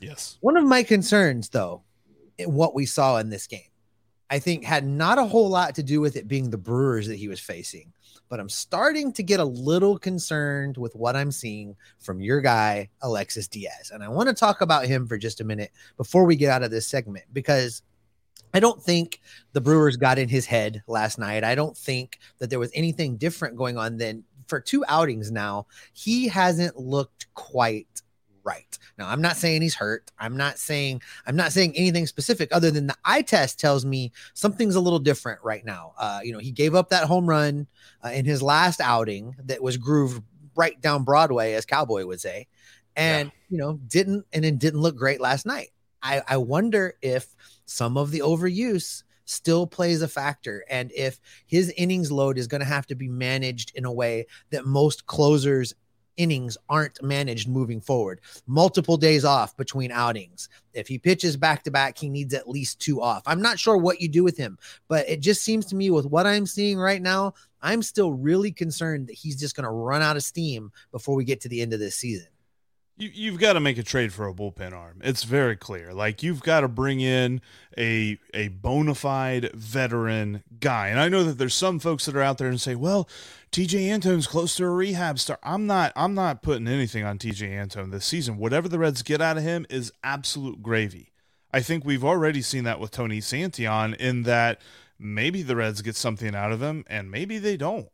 Yes. 0.00 0.38
One 0.40 0.56
of 0.56 0.64
my 0.64 0.82
concerns, 0.82 1.48
though, 1.48 1.82
what 2.44 2.74
we 2.74 2.86
saw 2.86 3.18
in 3.18 3.30
this 3.30 3.46
game. 3.46 3.60
I 4.30 4.38
think 4.38 4.62
had 4.62 4.86
not 4.86 5.18
a 5.18 5.24
whole 5.24 5.48
lot 5.48 5.74
to 5.76 5.82
do 5.82 6.00
with 6.00 6.16
it 6.16 6.28
being 6.28 6.50
the 6.50 6.58
Brewers 6.58 7.08
that 7.08 7.16
he 7.16 7.28
was 7.28 7.40
facing, 7.40 7.92
but 8.28 8.40
I'm 8.40 8.48
starting 8.48 9.12
to 9.14 9.22
get 9.22 9.40
a 9.40 9.44
little 9.44 9.98
concerned 9.98 10.76
with 10.76 10.94
what 10.94 11.16
I'm 11.16 11.32
seeing 11.32 11.76
from 11.98 12.20
your 12.20 12.40
guy, 12.40 12.90
Alexis 13.02 13.48
Diaz. 13.48 13.90
And 13.92 14.02
I 14.02 14.08
want 14.08 14.28
to 14.28 14.34
talk 14.34 14.60
about 14.60 14.86
him 14.86 15.06
for 15.06 15.18
just 15.18 15.40
a 15.40 15.44
minute 15.44 15.72
before 15.96 16.24
we 16.24 16.36
get 16.36 16.50
out 16.50 16.62
of 16.62 16.70
this 16.70 16.86
segment 16.86 17.24
because 17.32 17.82
I 18.54 18.60
don't 18.60 18.82
think 18.82 19.20
the 19.52 19.60
Brewers 19.60 19.96
got 19.96 20.18
in 20.18 20.28
his 20.28 20.46
head 20.46 20.82
last 20.86 21.18
night. 21.18 21.44
I 21.44 21.54
don't 21.54 21.76
think 21.76 22.18
that 22.38 22.50
there 22.50 22.58
was 22.58 22.70
anything 22.74 23.16
different 23.16 23.56
going 23.56 23.76
on 23.76 23.98
than 23.98 24.24
for 24.46 24.60
two 24.60 24.84
outings 24.88 25.30
now. 25.30 25.66
He 25.92 26.28
hasn't 26.28 26.78
looked 26.78 27.32
quite 27.34 28.02
right. 28.48 28.78
Now, 28.96 29.08
I'm 29.08 29.20
not 29.20 29.36
saying 29.36 29.62
he's 29.62 29.74
hurt. 29.74 30.10
I'm 30.18 30.36
not 30.36 30.58
saying 30.58 31.02
I'm 31.26 31.36
not 31.36 31.52
saying 31.52 31.74
anything 31.76 32.06
specific 32.06 32.48
other 32.50 32.70
than 32.70 32.86
the 32.86 32.96
eye 33.04 33.22
test 33.22 33.60
tells 33.60 33.84
me 33.84 34.10
something's 34.34 34.74
a 34.74 34.80
little 34.80 34.98
different 34.98 35.40
right 35.44 35.64
now. 35.64 35.92
Uh, 35.98 36.20
you 36.24 36.32
know, 36.32 36.38
he 36.38 36.50
gave 36.50 36.74
up 36.74 36.88
that 36.88 37.04
home 37.04 37.28
run 37.28 37.66
uh, 38.04 38.08
in 38.08 38.24
his 38.24 38.42
last 38.42 38.80
outing 38.80 39.36
that 39.44 39.62
was 39.62 39.76
grooved 39.76 40.22
right 40.56 40.80
down 40.80 41.04
Broadway, 41.04 41.52
as 41.52 41.66
Cowboy 41.66 42.06
would 42.06 42.20
say, 42.20 42.46
and 42.96 43.28
yeah. 43.28 43.32
you 43.50 43.58
know 43.58 43.74
didn't 43.86 44.24
and 44.32 44.44
it 44.44 44.58
didn't 44.58 44.80
look 44.80 44.96
great 44.96 45.20
last 45.20 45.44
night. 45.44 45.70
I, 46.02 46.22
I 46.26 46.36
wonder 46.38 46.94
if 47.02 47.34
some 47.66 47.96
of 47.96 48.10
the 48.10 48.20
overuse 48.20 49.02
still 49.24 49.66
plays 49.66 50.00
a 50.00 50.08
factor 50.08 50.64
and 50.70 50.90
if 50.92 51.20
his 51.46 51.70
innings 51.76 52.10
load 52.10 52.38
is 52.38 52.46
going 52.46 52.60
to 52.60 52.66
have 52.66 52.86
to 52.86 52.94
be 52.94 53.08
managed 53.08 53.72
in 53.74 53.84
a 53.84 53.92
way 53.92 54.26
that 54.50 54.64
most 54.64 55.06
closers 55.06 55.74
innings 56.18 56.58
aren't 56.68 57.02
managed 57.02 57.48
moving 57.48 57.80
forward. 57.80 58.20
Multiple 58.46 58.98
days 58.98 59.24
off 59.24 59.56
between 59.56 59.90
outings. 59.90 60.50
If 60.74 60.86
he 60.86 60.98
pitches 60.98 61.36
back 61.36 61.62
to 61.64 61.70
back, 61.70 61.96
he 61.96 62.10
needs 62.10 62.34
at 62.34 62.48
least 62.48 62.80
two 62.80 63.00
off. 63.00 63.22
I'm 63.24 63.40
not 63.40 63.58
sure 63.58 63.78
what 63.78 64.00
you 64.00 64.08
do 64.08 64.22
with 64.22 64.36
him, 64.36 64.58
but 64.88 65.08
it 65.08 65.20
just 65.20 65.42
seems 65.42 65.64
to 65.66 65.76
me 65.76 65.88
with 65.90 66.04
what 66.04 66.26
I'm 66.26 66.44
seeing 66.44 66.78
right 66.78 67.00
now, 67.00 67.32
I'm 67.62 67.82
still 67.82 68.12
really 68.12 68.52
concerned 68.52 69.06
that 69.06 69.14
he's 69.14 69.40
just 69.40 69.56
going 69.56 69.64
to 69.64 69.70
run 69.70 70.02
out 70.02 70.16
of 70.16 70.22
steam 70.22 70.70
before 70.92 71.16
we 71.16 71.24
get 71.24 71.40
to 71.40 71.48
the 71.48 71.62
end 71.62 71.72
of 71.72 71.80
this 71.80 71.96
season 71.96 72.28
you, 72.98 73.10
you've 73.14 73.38
got 73.38 73.54
to 73.54 73.60
make 73.60 73.78
a 73.78 73.82
trade 73.82 74.12
for 74.12 74.26
a 74.26 74.34
bullpen 74.34 74.72
arm. 74.72 75.00
It's 75.02 75.24
very 75.24 75.56
clear. 75.56 75.94
Like 75.94 76.22
you've 76.22 76.42
got 76.42 76.60
to 76.60 76.68
bring 76.68 77.00
in 77.00 77.40
a 77.76 78.18
a 78.34 78.48
bona 78.48 78.94
fide 78.94 79.50
veteran 79.54 80.42
guy. 80.60 80.88
And 80.88 80.98
I 80.98 81.08
know 81.08 81.22
that 81.24 81.38
there's 81.38 81.54
some 81.54 81.78
folks 81.78 82.06
that 82.06 82.16
are 82.16 82.22
out 82.22 82.38
there 82.38 82.48
and 82.48 82.60
say, 82.60 82.74
"Well, 82.74 83.08
Tejay 83.52 83.88
Antone's 83.88 84.26
close 84.26 84.56
to 84.56 84.64
a 84.64 84.70
rehab 84.70 85.18
start." 85.18 85.40
I'm 85.42 85.66
not. 85.66 85.92
I'm 85.96 86.14
not 86.14 86.42
putting 86.42 86.68
anything 86.68 87.04
on 87.04 87.18
Tejay 87.18 87.56
Antone 87.56 87.90
this 87.90 88.04
season. 88.04 88.36
Whatever 88.36 88.68
the 88.68 88.78
Reds 88.78 89.02
get 89.02 89.22
out 89.22 89.38
of 89.38 89.44
him 89.44 89.64
is 89.70 89.92
absolute 90.02 90.62
gravy. 90.62 91.12
I 91.52 91.60
think 91.60 91.84
we've 91.84 92.04
already 92.04 92.42
seen 92.42 92.64
that 92.64 92.80
with 92.80 92.90
Tony 92.90 93.20
Santillan 93.20 93.96
in 93.96 94.24
that 94.24 94.60
maybe 94.98 95.42
the 95.42 95.56
Reds 95.56 95.80
get 95.80 95.96
something 95.96 96.34
out 96.34 96.52
of 96.52 96.60
him 96.60 96.84
and 96.88 97.10
maybe 97.10 97.38
they 97.38 97.56
don't. 97.56 97.88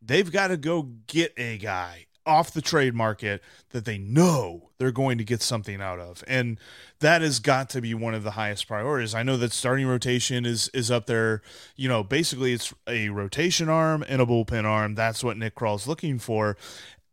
They've 0.00 0.30
got 0.30 0.48
to 0.48 0.56
go 0.56 0.82
get 1.06 1.32
a 1.36 1.58
guy 1.58 2.06
off 2.26 2.52
the 2.52 2.62
trade 2.62 2.94
market 2.94 3.42
that 3.70 3.84
they 3.84 3.98
know 3.98 4.70
they're 4.78 4.92
going 4.92 5.18
to 5.18 5.24
get 5.24 5.42
something 5.42 5.80
out 5.80 5.98
of. 5.98 6.22
And 6.26 6.58
that 7.00 7.22
has 7.22 7.38
got 7.38 7.70
to 7.70 7.80
be 7.80 7.94
one 7.94 8.14
of 8.14 8.22
the 8.22 8.32
highest 8.32 8.66
priorities. 8.68 9.14
I 9.14 9.22
know 9.22 9.36
that 9.36 9.52
starting 9.52 9.86
rotation 9.86 10.44
is 10.44 10.68
is 10.68 10.90
up 10.90 11.06
there, 11.06 11.42
you 11.76 11.88
know, 11.88 12.02
basically 12.02 12.52
it's 12.52 12.72
a 12.86 13.08
rotation 13.08 13.68
arm 13.68 14.04
and 14.06 14.22
a 14.22 14.26
bullpen 14.26 14.64
arm. 14.64 14.94
That's 14.94 15.24
what 15.24 15.36
Nick 15.36 15.54
Krall's 15.54 15.86
looking 15.86 16.18
for. 16.18 16.56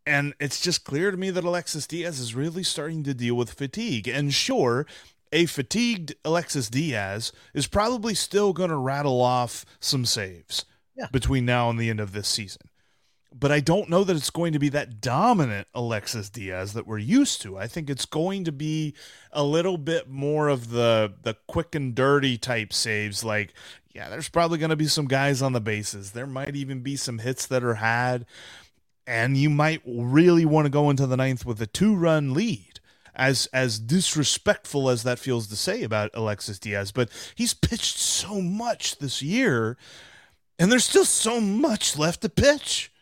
And 0.06 0.34
it's 0.40 0.60
just 0.60 0.84
clear 0.84 1.10
to 1.10 1.16
me 1.16 1.30
that 1.30 1.44
Alexis 1.44 1.86
Diaz 1.86 2.18
is 2.18 2.34
really 2.34 2.62
starting 2.62 3.02
to 3.04 3.14
deal 3.14 3.34
with 3.34 3.52
fatigue. 3.52 4.08
And 4.08 4.32
sure, 4.32 4.86
a 5.32 5.46
fatigued 5.46 6.14
Alexis 6.24 6.68
Diaz 6.68 7.32
is 7.54 7.66
probably 7.66 8.14
still 8.14 8.52
going 8.52 8.70
to 8.70 8.76
rattle 8.76 9.20
off 9.20 9.64
some 9.78 10.04
saves 10.04 10.64
yeah. 10.96 11.06
between 11.12 11.44
now 11.44 11.70
and 11.70 11.78
the 11.78 11.90
end 11.90 12.00
of 12.00 12.12
this 12.12 12.28
season 12.28 12.69
but 13.32 13.52
I 13.52 13.60
don't 13.60 13.88
know 13.88 14.02
that 14.04 14.16
it's 14.16 14.30
going 14.30 14.52
to 14.52 14.58
be 14.58 14.68
that 14.70 15.00
dominant 15.00 15.68
Alexis 15.74 16.30
Diaz 16.30 16.72
that 16.72 16.86
we're 16.86 16.98
used 16.98 17.40
to. 17.42 17.56
I 17.56 17.66
think 17.66 17.88
it's 17.88 18.06
going 18.06 18.44
to 18.44 18.52
be 18.52 18.94
a 19.32 19.44
little 19.44 19.78
bit 19.78 20.08
more 20.08 20.48
of 20.48 20.70
the 20.70 21.12
the 21.22 21.36
quick 21.46 21.74
and 21.74 21.94
dirty 21.94 22.36
type 22.36 22.72
saves 22.72 23.22
like 23.24 23.54
yeah, 23.92 24.08
there's 24.08 24.28
probably 24.28 24.58
going 24.58 24.70
to 24.70 24.76
be 24.76 24.86
some 24.86 25.06
guys 25.06 25.42
on 25.42 25.52
the 25.52 25.60
bases. 25.60 26.12
There 26.12 26.26
might 26.26 26.54
even 26.54 26.80
be 26.80 26.94
some 26.94 27.18
hits 27.18 27.46
that 27.46 27.64
are 27.64 27.74
had 27.74 28.26
and 29.06 29.36
you 29.36 29.50
might 29.50 29.82
really 29.84 30.44
want 30.44 30.66
to 30.66 30.70
go 30.70 30.90
into 30.90 31.06
the 31.06 31.16
ninth 31.16 31.44
with 31.44 31.60
a 31.60 31.66
two-run 31.66 32.34
lead. 32.34 32.80
As 33.14 33.46
as 33.52 33.80
disrespectful 33.80 34.88
as 34.88 35.02
that 35.02 35.18
feels 35.18 35.48
to 35.48 35.56
say 35.56 35.82
about 35.82 36.12
Alexis 36.14 36.60
Diaz, 36.60 36.92
but 36.92 37.10
he's 37.34 37.52
pitched 37.52 37.98
so 37.98 38.40
much 38.40 38.98
this 38.98 39.20
year 39.20 39.76
and 40.60 40.70
there's 40.70 40.84
still 40.84 41.06
so 41.06 41.40
much 41.40 41.96
left 41.96 42.20
to 42.20 42.28
pitch. 42.28 42.92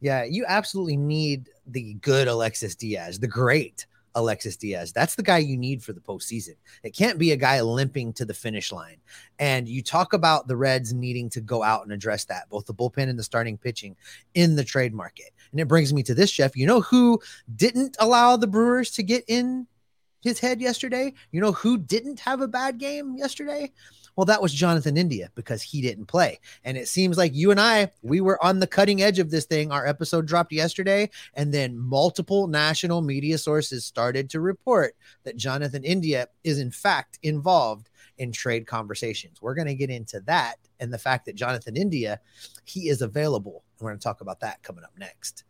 Yeah, 0.00 0.24
you 0.24 0.44
absolutely 0.48 0.96
need 0.96 1.48
the 1.66 1.94
good 1.94 2.26
Alexis 2.26 2.74
Diaz, 2.74 3.18
the 3.18 3.28
great 3.28 3.86
Alexis 4.14 4.56
Diaz. 4.56 4.92
That's 4.92 5.14
the 5.14 5.22
guy 5.22 5.38
you 5.38 5.56
need 5.56 5.82
for 5.82 5.92
the 5.92 6.00
postseason. 6.00 6.56
It 6.82 6.96
can't 6.96 7.18
be 7.18 7.32
a 7.32 7.36
guy 7.36 7.60
limping 7.60 8.12
to 8.14 8.24
the 8.24 8.34
finish 8.34 8.72
line. 8.72 8.96
And 9.38 9.68
you 9.68 9.82
talk 9.82 10.12
about 10.12 10.48
the 10.48 10.56
Reds 10.56 10.92
needing 10.92 11.28
to 11.30 11.40
go 11.40 11.62
out 11.62 11.84
and 11.84 11.92
address 11.92 12.24
that, 12.24 12.48
both 12.48 12.66
the 12.66 12.74
bullpen 12.74 13.08
and 13.08 13.18
the 13.18 13.22
starting 13.22 13.56
pitching 13.56 13.96
in 14.34 14.56
the 14.56 14.64
trade 14.64 14.94
market. 14.94 15.30
And 15.52 15.60
it 15.60 15.68
brings 15.68 15.92
me 15.92 16.02
to 16.04 16.14
this, 16.14 16.32
Jeff. 16.32 16.56
You 16.56 16.66
know 16.66 16.80
who 16.80 17.20
didn't 17.56 17.96
allow 18.00 18.36
the 18.36 18.46
Brewers 18.46 18.90
to 18.92 19.02
get 19.02 19.24
in 19.28 19.66
his 20.22 20.38
head 20.38 20.60
yesterday? 20.60 21.14
You 21.30 21.40
know 21.40 21.52
who 21.52 21.78
didn't 21.78 22.20
have 22.20 22.40
a 22.40 22.48
bad 22.48 22.78
game 22.78 23.16
yesterday? 23.16 23.72
Well, 24.20 24.26
that 24.26 24.42
was 24.42 24.52
Jonathan 24.52 24.98
India 24.98 25.30
because 25.34 25.62
he 25.62 25.80
didn't 25.80 26.04
play. 26.04 26.40
And 26.62 26.76
it 26.76 26.88
seems 26.88 27.16
like 27.16 27.34
you 27.34 27.52
and 27.52 27.58
I, 27.58 27.90
we 28.02 28.20
were 28.20 28.38
on 28.44 28.58
the 28.58 28.66
cutting 28.66 29.00
edge 29.00 29.18
of 29.18 29.30
this 29.30 29.46
thing. 29.46 29.72
Our 29.72 29.86
episode 29.86 30.26
dropped 30.26 30.52
yesterday, 30.52 31.08
and 31.32 31.54
then 31.54 31.78
multiple 31.78 32.46
national 32.46 33.00
media 33.00 33.38
sources 33.38 33.86
started 33.86 34.28
to 34.28 34.40
report 34.40 34.94
that 35.22 35.38
Jonathan 35.38 35.84
India 35.84 36.28
is, 36.44 36.58
in 36.58 36.70
fact, 36.70 37.18
involved 37.22 37.88
in 38.18 38.30
trade 38.30 38.66
conversations. 38.66 39.40
We're 39.40 39.54
going 39.54 39.68
to 39.68 39.74
get 39.74 39.88
into 39.88 40.20
that 40.26 40.56
and 40.80 40.92
the 40.92 40.98
fact 40.98 41.24
that 41.24 41.34
Jonathan 41.34 41.74
India, 41.74 42.20
he 42.66 42.90
is 42.90 43.00
available. 43.00 43.64
And 43.78 43.86
we're 43.86 43.92
going 43.92 44.00
to 44.00 44.04
talk 44.04 44.20
about 44.20 44.40
that 44.40 44.62
coming 44.62 44.84
up 44.84 44.92
next. 44.98 45.44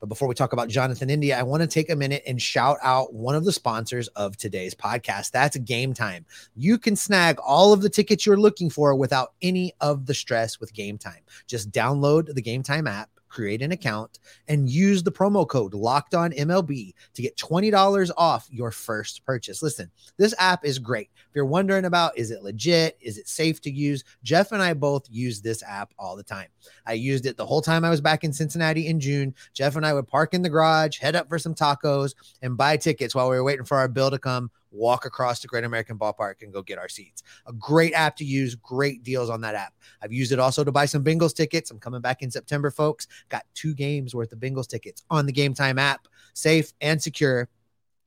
But 0.00 0.08
before 0.08 0.28
we 0.28 0.34
talk 0.34 0.52
about 0.52 0.68
Jonathan 0.68 1.10
India, 1.10 1.38
I 1.38 1.42
want 1.42 1.62
to 1.62 1.66
take 1.66 1.90
a 1.90 1.96
minute 1.96 2.22
and 2.26 2.40
shout 2.40 2.78
out 2.82 3.14
one 3.14 3.34
of 3.34 3.44
the 3.44 3.52
sponsors 3.52 4.08
of 4.08 4.36
today's 4.36 4.74
podcast. 4.74 5.30
That's 5.30 5.56
Game 5.58 5.94
Time. 5.94 6.26
You 6.54 6.78
can 6.78 6.96
snag 6.96 7.38
all 7.40 7.72
of 7.72 7.82
the 7.82 7.90
tickets 7.90 8.26
you're 8.26 8.36
looking 8.36 8.70
for 8.70 8.94
without 8.94 9.32
any 9.42 9.74
of 9.80 10.06
the 10.06 10.14
stress 10.14 10.60
with 10.60 10.74
Game 10.74 10.98
Time. 10.98 11.22
Just 11.46 11.70
download 11.70 12.34
the 12.34 12.42
Game 12.42 12.62
Time 12.62 12.86
app 12.86 13.10
create 13.28 13.62
an 13.62 13.72
account, 13.72 14.18
and 14.48 14.68
use 14.68 15.02
the 15.02 15.12
promo 15.12 15.46
code 15.46 15.74
locked 15.74 16.14
on 16.14 16.32
MLB 16.32 16.94
to 17.14 17.22
get 17.22 17.36
$20 17.36 18.10
off 18.16 18.48
your 18.50 18.70
first 18.70 19.24
purchase. 19.24 19.62
Listen, 19.62 19.90
this 20.16 20.34
app 20.38 20.64
is 20.64 20.78
great. 20.78 21.10
If 21.14 21.34
you're 21.34 21.44
wondering 21.44 21.84
about 21.84 22.16
is 22.16 22.30
it 22.30 22.42
legit? 22.42 22.96
Is 23.00 23.18
it 23.18 23.28
safe 23.28 23.60
to 23.62 23.70
use? 23.70 24.04
Jeff 24.22 24.52
and 24.52 24.62
I 24.62 24.74
both 24.74 25.06
use 25.10 25.40
this 25.40 25.62
app 25.62 25.92
all 25.98 26.16
the 26.16 26.22
time. 26.22 26.48
I 26.86 26.94
used 26.94 27.26
it 27.26 27.36
the 27.36 27.46
whole 27.46 27.62
time 27.62 27.84
I 27.84 27.90
was 27.90 28.00
back 28.00 28.24
in 28.24 28.32
Cincinnati 28.32 28.86
in 28.86 29.00
June. 29.00 29.34
Jeff 29.52 29.76
and 29.76 29.86
I 29.86 29.92
would 29.92 30.06
park 30.06 30.34
in 30.34 30.42
the 30.42 30.48
garage, 30.48 30.98
head 30.98 31.16
up 31.16 31.28
for 31.28 31.38
some 31.38 31.54
tacos, 31.54 32.14
and 32.42 32.56
buy 32.56 32.76
tickets 32.76 33.14
while 33.14 33.30
we 33.30 33.36
were 33.36 33.44
waiting 33.44 33.64
for 33.64 33.76
our 33.76 33.88
bill 33.88 34.10
to 34.10 34.18
come 34.18 34.50
walk 34.76 35.04
across 35.04 35.40
the 35.40 35.48
Great 35.48 35.64
American 35.64 35.98
Ballpark 35.98 36.42
and 36.42 36.52
go 36.52 36.62
get 36.62 36.78
our 36.78 36.88
seats. 36.88 37.22
A 37.46 37.52
great 37.52 37.92
app 37.94 38.16
to 38.16 38.24
use, 38.24 38.54
great 38.54 39.02
deals 39.02 39.30
on 39.30 39.40
that 39.40 39.54
app. 39.54 39.74
I've 40.02 40.12
used 40.12 40.32
it 40.32 40.38
also 40.38 40.64
to 40.64 40.72
buy 40.72 40.86
some 40.86 41.02
Bengals 41.02 41.34
tickets. 41.34 41.70
I'm 41.70 41.78
coming 41.78 42.00
back 42.00 42.22
in 42.22 42.30
September, 42.30 42.70
folks. 42.70 43.06
Got 43.28 43.44
two 43.54 43.74
games 43.74 44.14
worth 44.14 44.32
of 44.32 44.38
Bengals 44.38 44.68
tickets 44.68 45.02
on 45.10 45.26
the 45.26 45.32
Game 45.32 45.54
Time 45.54 45.78
app, 45.78 46.08
safe 46.34 46.72
and 46.80 47.00
secure. 47.02 47.48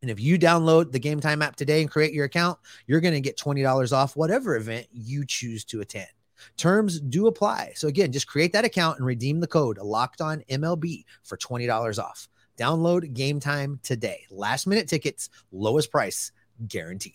And 0.01 0.09
if 0.09 0.19
you 0.19 0.39
download 0.39 0.91
the 0.91 0.99
Game 0.99 1.19
Time 1.19 1.41
app 1.41 1.55
today 1.55 1.81
and 1.81 1.91
create 1.91 2.13
your 2.13 2.25
account, 2.25 2.57
you're 2.87 3.01
going 3.01 3.13
to 3.13 3.21
get 3.21 3.37
$20 3.37 3.91
off 3.91 4.15
whatever 4.15 4.55
event 4.55 4.87
you 4.91 5.25
choose 5.25 5.65
to 5.65 5.81
attend. 5.81 6.07
Terms 6.55 7.01
do 7.01 7.27
apply. 7.27 7.73
So 7.75 7.87
again, 7.87 8.11
just 8.11 8.27
create 8.27 8.53
that 8.53 8.63
account 8.63 8.97
and 8.97 9.05
redeem 9.05 9.39
the 9.41 9.47
code 9.47 9.77
locked 9.77 10.21
on 10.21 10.43
MLB 10.49 11.03
for 11.23 11.37
$20 11.37 11.99
off. 12.01 12.29
Download 12.57 13.13
game 13.13 13.39
time 13.39 13.79
today. 13.83 14.25
Last 14.29 14.67
minute 14.67 14.87
tickets, 14.87 15.29
lowest 15.51 15.91
price 15.91 16.31
guaranteed. 16.67 17.13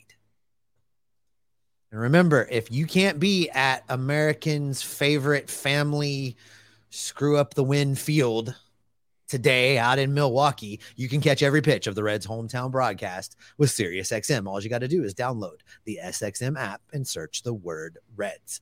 And 1.91 2.01
remember, 2.01 2.49
if 2.51 2.73
you 2.73 2.87
can't 2.87 3.21
be 3.21 3.49
at 3.51 3.85
Americans' 3.89 4.83
favorite 4.83 5.49
family 5.49 6.37
screw 6.91 7.37
up 7.37 7.55
the 7.55 7.65
win 7.65 7.95
field 7.95 8.55
today 9.29 9.79
out 9.79 9.99
in 9.99 10.13
Milwaukee, 10.13 10.81
you 10.97 11.09
can 11.09 11.21
catch 11.21 11.43
every 11.43 11.63
pitch 11.63 11.87
of 11.87 11.95
the 11.95 12.03
Reds' 12.03 12.27
hometown 12.27 12.71
broadcast 12.71 13.37
with 13.59 13.71
SiriusXM. 13.71 14.47
All 14.47 14.61
you 14.61 14.69
got 14.69 14.81
to 14.81 14.89
do 14.89 15.05
is 15.05 15.15
download 15.15 15.61
the 15.85 16.01
SXM 16.03 16.59
app 16.59 16.83
and 16.93 17.07
search 17.07 17.43
the 17.43 17.55
word 17.55 17.99
Reds. 18.17 18.61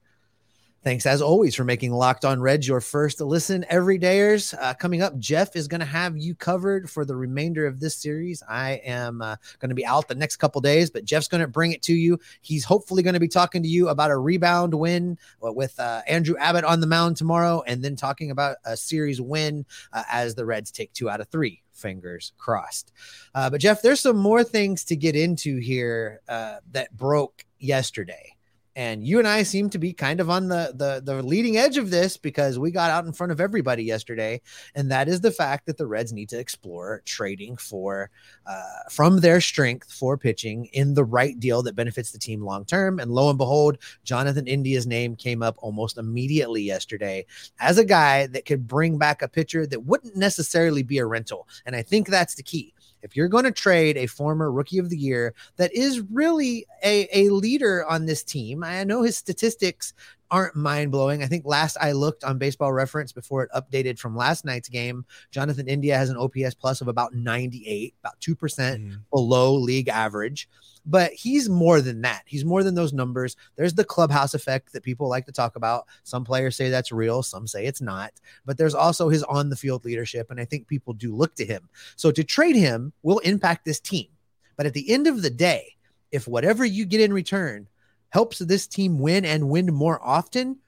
Thanks 0.85 1.07
as 1.07 1.23
always 1.23 1.55
for 1.55 1.63
making 1.63 1.93
Locked 1.93 2.25
On 2.25 2.41
Reds 2.41 2.67
your 2.67 2.81
first 2.81 3.21
listen 3.21 3.65
every 3.69 4.01
dayers. 4.01 4.53
Uh, 4.61 4.75
coming 4.75 5.01
up, 5.01 5.17
Jeff 5.17 5.55
is 5.55 5.69
going 5.69 5.79
to 5.79 5.87
have 5.87 6.17
you 6.17 6.35
covered 6.35 6.91
for 6.91 7.05
the 7.05 7.15
remainder 7.15 7.67
of 7.67 7.79
this 7.79 7.95
series. 7.95 8.43
I 8.49 8.81
am 8.85 9.23
uh, 9.23 9.37
going 9.61 9.69
to 9.69 9.77
be 9.77 9.87
out 9.87 10.09
the 10.09 10.17
next 10.17 10.39
couple 10.39 10.61
days, 10.61 10.91
but 10.91 11.05
Jeff's 11.05 11.29
going 11.29 11.41
to 11.41 11.47
bring 11.47 11.71
it 11.71 11.83
to 11.83 11.93
you. 11.93 12.19
He's 12.41 12.65
hopefully 12.65 13.05
going 13.05 13.15
to 13.15 13.21
be 13.21 13.29
talking 13.29 13.63
to 13.63 13.69
you 13.69 13.91
about 13.91 14.11
a 14.11 14.17
rebound 14.17 14.75
win 14.75 15.19
uh, 15.41 15.53
with 15.53 15.79
uh, 15.79 16.03
Andrew 16.09 16.35
Abbott 16.37 16.65
on 16.65 16.81
the 16.81 16.89
mound 16.89 17.17
tomorrow, 17.17 17.63
and 17.69 17.81
then 17.81 17.95
talking 17.95 18.33
about 18.33 18.57
a 18.65 18.77
series 18.77 19.21
win 19.21 19.65
uh, 19.93 20.03
as 20.11 20.35
the 20.35 20.45
Reds 20.45 20.73
take 20.73 20.93
two 20.93 21.09
out 21.09 21.21
of 21.21 21.29
three 21.29 21.63
fingers 21.71 22.33
crossed. 22.39 22.91
Uh, 23.37 23.49
but 23.49 23.61
Jeff, 23.61 23.83
there's 23.83 24.01
some 24.01 24.17
more 24.17 24.43
things 24.43 24.83
to 24.87 24.97
get 24.97 25.15
into 25.15 25.59
here 25.59 26.23
uh, 26.29 26.57
that 26.73 26.91
broke 26.97 27.45
yesterday 27.61 28.35
and 28.75 29.07
you 29.07 29.19
and 29.19 29.29
I 29.29 29.43
seem 29.43 29.69
to 29.71 29.79
be 29.79 29.93
kind 29.93 30.21
of 30.21 30.31
on 30.31 30.49
the, 30.49 30.73
the 30.75 31.03
the 31.05 31.23
leading 31.23 31.57
edge 31.57 31.77
of 31.77 31.91
this 31.91 32.17
because 32.17 32.59
we 32.59 32.71
got 32.71 32.91
out 32.91 33.05
in 33.05 33.13
front 33.13 33.33
of 33.33 33.41
everybody 33.41 33.85
yesterday, 33.85 34.41
and 34.75 34.91
that 34.91 35.09
is 35.09 35.21
the 35.21 35.31
fact 35.31 35.67
that 35.67 35.77
the 35.77 35.87
Reds 35.87 36.13
need 36.13 36.29
to 36.31 36.39
explore 36.39 37.03
trading 37.05 37.57
for 37.57 38.11
uh, 38.47 38.63
from 38.91 39.21
their 39.21 39.41
strength 39.41 39.93
for 39.93 40.17
pitching 40.17 40.67
in 40.73 40.95
the 40.95 41.05
right 41.05 41.39
deal 41.39 41.63
that 41.63 41.77
benefits 41.77 42.13
the 42.13 42.19
team 42.19 42.43
long 42.43 42.65
term. 42.65 42.99
And 42.99 43.11
lo 43.11 43.29
and 43.29 43.39
behold, 43.39 43.79
Jonathan 44.05 44.47
India's 44.47 44.87
name 44.87 45.17
came 45.17 45.43
up 45.43 45.57
almost 45.59 45.99
immediately 45.99 46.63
yesterday 46.63 47.27
as 47.61 47.79
a 47.79 47.85
guy 47.85 48.27
that 48.29 48.47
could 48.47 48.67
bring 48.67 48.99
back 48.99 49.23
a 49.23 49.29
pitcher 49.29 49.67
that 49.67 49.85
wouldn't 49.85 50.17
necessarily 50.17 50.83
be 50.83 50.99
a 50.99 51.07
rental, 51.07 51.47
and 51.67 51.77
I 51.77 51.83
think 51.83 52.09
that's 52.09 52.35
the 52.35 52.43
key 52.43 52.75
if 53.03 53.17
you're 53.17 53.29
going 53.29 53.45
to 53.45 53.53
trade 53.53 53.97
a 53.97 54.07
former 54.07 54.51
rookie 54.51 54.79
of 54.79 54.91
the 54.91 54.97
year 54.97 55.35
that 55.57 55.73
is 55.75 56.01
really 56.11 56.67
a, 56.85 57.09
a 57.13 57.31
leader 57.31 57.85
on 57.87 58.07
this 58.07 58.23
team, 58.23 58.65
I 58.65 58.85
know 58.85 59.03
his 59.03 59.17
statistics 59.17 59.93
aren't 60.33 60.57
mind 60.57 60.91
blowing. 60.91 61.23
I 61.23 61.27
think 61.27 61.45
last 61.47 61.77
I 61.81 61.93
looked 61.93 62.25
on 62.25 62.39
baseball 62.39 62.73
reference 62.73 63.13
before 63.13 63.45
it 63.45 63.51
updated 63.55 64.01
from 64.01 64.17
last 64.17 64.45
night's 64.45 64.69
game, 64.69 65.05
Jonathan 65.31 65.69
India 65.69 65.97
has 65.97 66.11
an 66.11 66.17
OPS 66.17 66.55
plus 66.55 66.81
of 66.81 66.89
about 66.89 67.15
98, 67.15 67.95
about 68.01 68.21
2% 68.21 68.37
mm. 68.37 68.97
below 69.11 69.55
league 69.55 69.89
average 69.89 70.49
but 70.85 71.13
he's 71.13 71.49
more 71.49 71.81
than 71.81 72.03
that. 72.03 72.23
He's 72.27 72.45
more 72.45 72.63
than 72.63 72.75
those 72.75 72.93
numbers. 72.93 73.37
There's 73.57 73.75
the 73.75 73.85
clubhouse 73.85 74.35
effect 74.35 74.73
that 74.73 74.83
people 74.83 75.09
like 75.09 75.27
to 75.27 75.33
talk 75.33 75.57
about. 75.57 75.87
Some 76.03 76.25
players 76.25 76.57
say 76.57 76.71
that's 76.71 76.93
real, 76.93 77.23
some 77.23 77.47
say 77.47 77.67
it's 77.67 77.81
not, 77.81 78.13
but 78.45 78.59
there's 78.59 78.75
also 78.75 79.09
his 79.09 79.23
on 79.25 79.49
the 79.49 79.57
field 79.57 79.85
leadership. 79.85 80.31
And 80.31 80.41
I 80.41 80.45
think 80.45 80.67
people 80.67 80.93
do 80.93 81.15
look 81.15 81.35
to 81.37 81.45
him. 81.45 81.69
So 81.97 82.11
to 82.11 82.25
trade 82.25 82.57
him 82.57 82.93
will 83.03 83.21
impact 83.21 83.65
this 83.65 83.81
team. 83.81 84.09
But 84.57 84.67
at 84.67 84.75
the 84.75 84.91
end 84.91 85.07
of 85.07 85.23
the 85.23 85.31
day, 85.31 85.77
if 86.11 86.29
whatever 86.29 86.65
you 86.65 86.85
get 86.85 87.01
in 87.01 87.13
return 87.13 87.69
helps 88.13 88.39
this 88.39 88.67
team 88.67 88.99
win 88.99 89.25
and 89.25 89.49
win 89.49 89.73
more 89.73 89.99
often, 90.03 90.59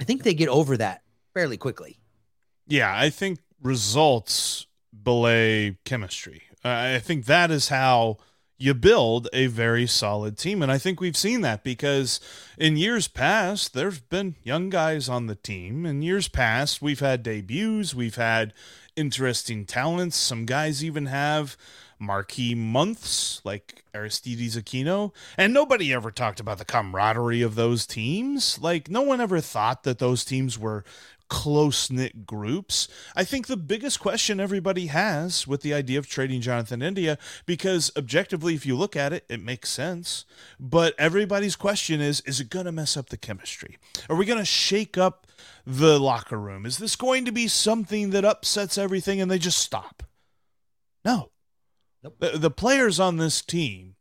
I 0.00 0.04
think 0.04 0.22
they 0.22 0.34
get 0.34 0.48
over 0.48 0.78
that 0.78 1.02
fairly 1.34 1.58
quickly. 1.58 1.98
Yeah, 2.66 2.92
I 2.96 3.10
think 3.10 3.38
results 3.62 4.66
belay 4.90 5.76
chemistry. 5.84 6.42
Uh, 6.64 6.94
I 6.96 6.98
think 6.98 7.26
that 7.26 7.50
is 7.50 7.68
how 7.68 8.16
you 8.56 8.72
build 8.72 9.28
a 9.32 9.46
very 9.46 9.86
solid 9.86 10.38
team. 10.38 10.62
And 10.62 10.72
I 10.72 10.78
think 10.78 11.00
we've 11.00 11.16
seen 11.16 11.42
that 11.42 11.64
because 11.64 12.18
in 12.58 12.76
years 12.76 13.08
past, 13.08 13.74
there's 13.74 14.00
been 14.00 14.36
young 14.42 14.70
guys 14.70 15.08
on 15.08 15.26
the 15.26 15.34
team. 15.34 15.84
In 15.84 16.00
years 16.00 16.28
past, 16.28 16.80
we've 16.80 17.00
had 17.00 17.22
debuts, 17.22 17.94
we've 17.94 18.16
had 18.16 18.54
interesting 18.96 19.66
talents. 19.66 20.16
Some 20.16 20.46
guys 20.46 20.82
even 20.82 21.06
have 21.06 21.56
marquee 22.00 22.54
months 22.54 23.40
like 23.44 23.84
Aristides 23.94 24.56
Aquino. 24.56 25.12
And 25.36 25.52
nobody 25.52 25.92
ever 25.92 26.10
talked 26.10 26.40
about 26.40 26.58
the 26.58 26.64
camaraderie 26.64 27.42
of 27.42 27.54
those 27.54 27.86
teams. 27.86 28.58
Like, 28.60 28.90
no 28.90 29.02
one 29.02 29.20
ever 29.20 29.40
thought 29.40 29.84
that 29.84 29.98
those 29.98 30.24
teams 30.24 30.58
were 30.58 30.84
close 31.28 31.90
knit 31.90 32.26
groups. 32.26 32.88
I 33.14 33.24
think 33.24 33.46
the 33.46 33.56
biggest 33.56 34.00
question 34.00 34.40
everybody 34.40 34.86
has 34.86 35.46
with 35.46 35.62
the 35.62 35.72
idea 35.72 35.98
of 35.98 36.08
trading 36.08 36.40
Jonathan 36.40 36.82
India, 36.82 37.18
because 37.46 37.90
objectively, 37.96 38.54
if 38.54 38.66
you 38.66 38.76
look 38.76 38.96
at 38.96 39.12
it, 39.12 39.24
it 39.28 39.40
makes 39.40 39.70
sense. 39.70 40.24
But 40.58 40.94
everybody's 40.98 41.56
question 41.56 42.00
is 42.00 42.20
is 42.22 42.40
it 42.40 42.50
going 42.50 42.66
to 42.66 42.72
mess 42.72 42.96
up 42.96 43.08
the 43.10 43.16
chemistry? 43.16 43.78
Are 44.10 44.16
we 44.16 44.26
going 44.26 44.40
to 44.40 44.44
shake 44.44 44.98
up 44.98 45.26
the 45.64 46.00
locker 46.00 46.38
room? 46.38 46.66
Is 46.66 46.78
this 46.78 46.96
going 46.96 47.24
to 47.26 47.32
be 47.32 47.46
something 47.46 48.10
that 48.10 48.24
upsets 48.24 48.76
everything 48.76 49.20
and 49.20 49.30
they 49.30 49.38
just 49.38 49.58
stop? 49.58 50.02
No. 51.04 51.30
Nope. 52.02 52.16
The, 52.18 52.38
the 52.38 52.50
players 52.50 52.98
on 52.98 53.16
this 53.16 53.42
team 53.42 53.96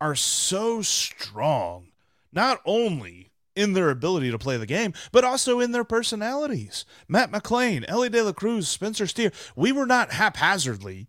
are 0.00 0.14
so 0.14 0.82
strong, 0.82 1.88
not 2.32 2.60
only 2.64 3.30
in 3.54 3.72
their 3.72 3.90
ability 3.90 4.30
to 4.30 4.38
play 4.38 4.56
the 4.56 4.66
game, 4.66 4.92
but 5.12 5.24
also 5.24 5.60
in 5.60 5.72
their 5.72 5.84
personalities. 5.84 6.84
Matt 7.08 7.32
McLain, 7.32 7.84
Elly 7.88 8.10
De 8.10 8.22
La 8.22 8.32
Cruz, 8.32 8.68
Spencer 8.68 9.06
Steer. 9.06 9.32
We 9.56 9.72
were 9.72 9.86
not 9.86 10.12
haphazardly 10.12 11.08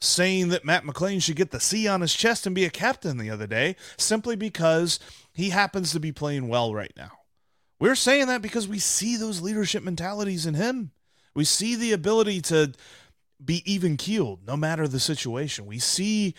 saying 0.00 0.48
that 0.48 0.64
Matt 0.64 0.84
McLain 0.84 1.22
should 1.22 1.36
get 1.36 1.50
the 1.50 1.60
C 1.60 1.86
on 1.86 2.00
his 2.00 2.14
chest 2.14 2.46
and 2.46 2.54
be 2.54 2.64
a 2.64 2.70
captain 2.70 3.18
the 3.18 3.30
other 3.30 3.46
day 3.46 3.76
simply 3.96 4.34
because 4.34 4.98
he 5.32 5.50
happens 5.50 5.92
to 5.92 6.00
be 6.00 6.10
playing 6.10 6.48
well 6.48 6.74
right 6.74 6.92
now. 6.96 7.10
We're 7.78 7.94
saying 7.94 8.26
that 8.26 8.42
because 8.42 8.66
we 8.66 8.78
see 8.78 9.16
those 9.16 9.40
leadership 9.40 9.82
mentalities 9.82 10.46
in 10.46 10.54
him. 10.54 10.90
We 11.34 11.44
see 11.44 11.76
the 11.76 11.92
ability 11.92 12.40
to 12.42 12.72
be 13.44 13.62
even 13.70 13.96
keeled 13.96 14.46
no 14.46 14.56
matter 14.56 14.86
the 14.86 15.00
situation. 15.00 15.66
We 15.66 15.78
see 15.78 16.34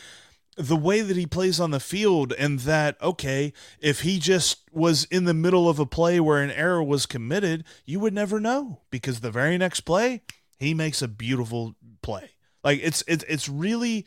the 0.57 0.75
way 0.75 1.01
that 1.01 1.17
he 1.17 1.25
plays 1.25 1.59
on 1.59 1.71
the 1.71 1.79
field 1.79 2.33
and 2.33 2.59
that 2.59 3.01
okay 3.01 3.53
if 3.79 4.01
he 4.01 4.19
just 4.19 4.69
was 4.71 5.05
in 5.05 5.23
the 5.23 5.33
middle 5.33 5.69
of 5.69 5.79
a 5.79 5.85
play 5.85 6.19
where 6.19 6.41
an 6.41 6.51
error 6.51 6.83
was 6.83 7.05
committed 7.05 7.63
you 7.85 8.01
would 8.01 8.13
never 8.13 8.37
know 8.37 8.81
because 8.91 9.21
the 9.21 9.31
very 9.31 9.57
next 9.57 9.81
play 9.81 10.21
he 10.59 10.73
makes 10.73 11.01
a 11.01 11.07
beautiful 11.07 11.73
play 12.01 12.31
like 12.65 12.81
it's 12.83 13.01
it's 13.07 13.23
it's 13.29 13.47
really 13.47 14.05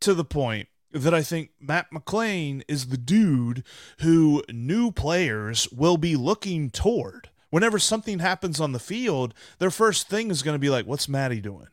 to 0.00 0.14
the 0.14 0.24
point 0.24 0.68
that 0.92 1.14
I 1.14 1.22
think 1.22 1.50
Matt 1.58 1.90
McLain 1.90 2.62
is 2.68 2.88
the 2.88 2.98
dude 2.98 3.64
who 4.00 4.42
new 4.52 4.92
players 4.92 5.68
will 5.72 5.96
be 5.96 6.16
looking 6.16 6.70
toward. 6.70 7.30
Whenever 7.50 7.78
something 7.78 8.18
happens 8.18 8.60
on 8.60 8.72
the 8.72 8.78
field, 8.78 9.34
their 9.58 9.70
first 9.70 10.08
thing 10.08 10.30
is 10.30 10.42
going 10.42 10.54
to 10.54 10.58
be 10.58 10.70
like, 10.70 10.86
"What's 10.86 11.08
Matty 11.08 11.40
doing? 11.40 11.68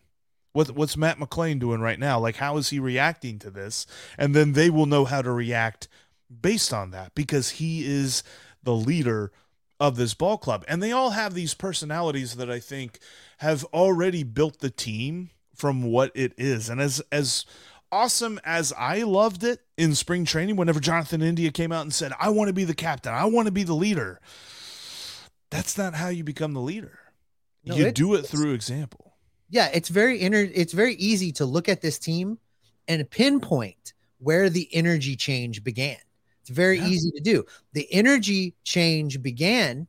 What 0.52 0.72
what's 0.72 0.98
Matt 0.98 1.20
McLain 1.20 1.60
doing 1.60 1.82
right 1.82 2.00
now? 2.00 2.20
Like 2.20 2.38
how 2.38 2.58
is 2.58 2.70
he 2.70 2.80
reacting 2.80 3.40
to 3.40 3.50
this? 3.50 3.86
And 4.18 4.36
then 4.36 4.54
they 4.54 4.70
will 4.70 4.86
know 4.86 5.06
how 5.06 5.22
to 5.22 5.32
react 5.32 5.88
based 6.30 6.74
on 6.74 6.92
that 6.92 7.14
because 7.16 7.52
he 7.52 7.86
is 7.86 8.24
the 8.64 8.76
leader 8.76 9.32
of 9.80 9.96
this 9.96 10.14
ball 10.14 10.38
club. 10.38 10.66
And 10.68 10.84
they 10.84 10.92
all 10.92 11.12
have 11.12 11.34
these 11.34 11.54
personalities 11.54 12.36
that 12.36 12.50
I 12.50 12.60
think 12.60 13.00
have 13.38 13.64
already 13.66 14.24
built 14.24 14.60
the 14.60 14.70
team 14.70 15.30
from 15.56 15.84
what 15.84 16.12
it 16.16 16.34
is. 16.38 16.70
And 16.70 16.82
as 16.82 17.02
as 17.12 17.46
awesome 17.92 18.40
as 18.44 18.74
I 18.78 19.04
loved 19.04 19.44
it 19.44 19.62
in 19.78 19.96
spring 19.96 20.26
training 20.26 20.56
whenever 20.56 20.80
Jonathan 20.80 21.22
India 21.22 21.52
came 21.52 21.72
out 21.72 21.84
and 21.84 21.94
said, 21.94 22.12
"I 22.20 22.30
want 22.30 22.48
to 22.48 22.54
be 22.54 22.64
the 22.64 22.76
captain. 22.76 23.14
I 23.14 23.26
want 23.26 23.48
to 23.48 23.52
be 23.52 23.64
the 23.64 23.74
leader." 23.74 24.20
That's 25.50 25.78
not 25.78 25.96
how 25.96 26.10
you 26.10 26.24
become 26.24 26.54
the 26.54 26.62
leader. 26.62 27.00
No, 27.66 27.76
you 27.76 27.88
it, 27.88 27.96
do 27.96 28.14
it 28.14 28.26
through 28.26 28.54
example 28.54 29.09
yeah, 29.50 29.70
it's 29.74 29.90
very 29.90 30.22
inter- 30.22 30.52
it's 30.54 30.74
very 30.74 30.96
easy 30.96 31.32
to 31.34 31.46
look 31.46 31.70
at 31.70 31.82
this 31.82 32.00
team 32.00 32.38
and 32.88 33.10
pinpoint 33.10 33.94
where 34.20 34.50
the 34.50 34.68
energy 34.74 35.16
change 35.16 35.64
began. 35.64 35.98
It's 36.42 36.50
very 36.50 36.78
yeah. 36.78 36.88
easy 36.88 37.12
to 37.12 37.22
do. 37.22 37.46
The 37.74 37.92
energy 37.94 38.56
change 38.64 39.22
began 39.22 39.88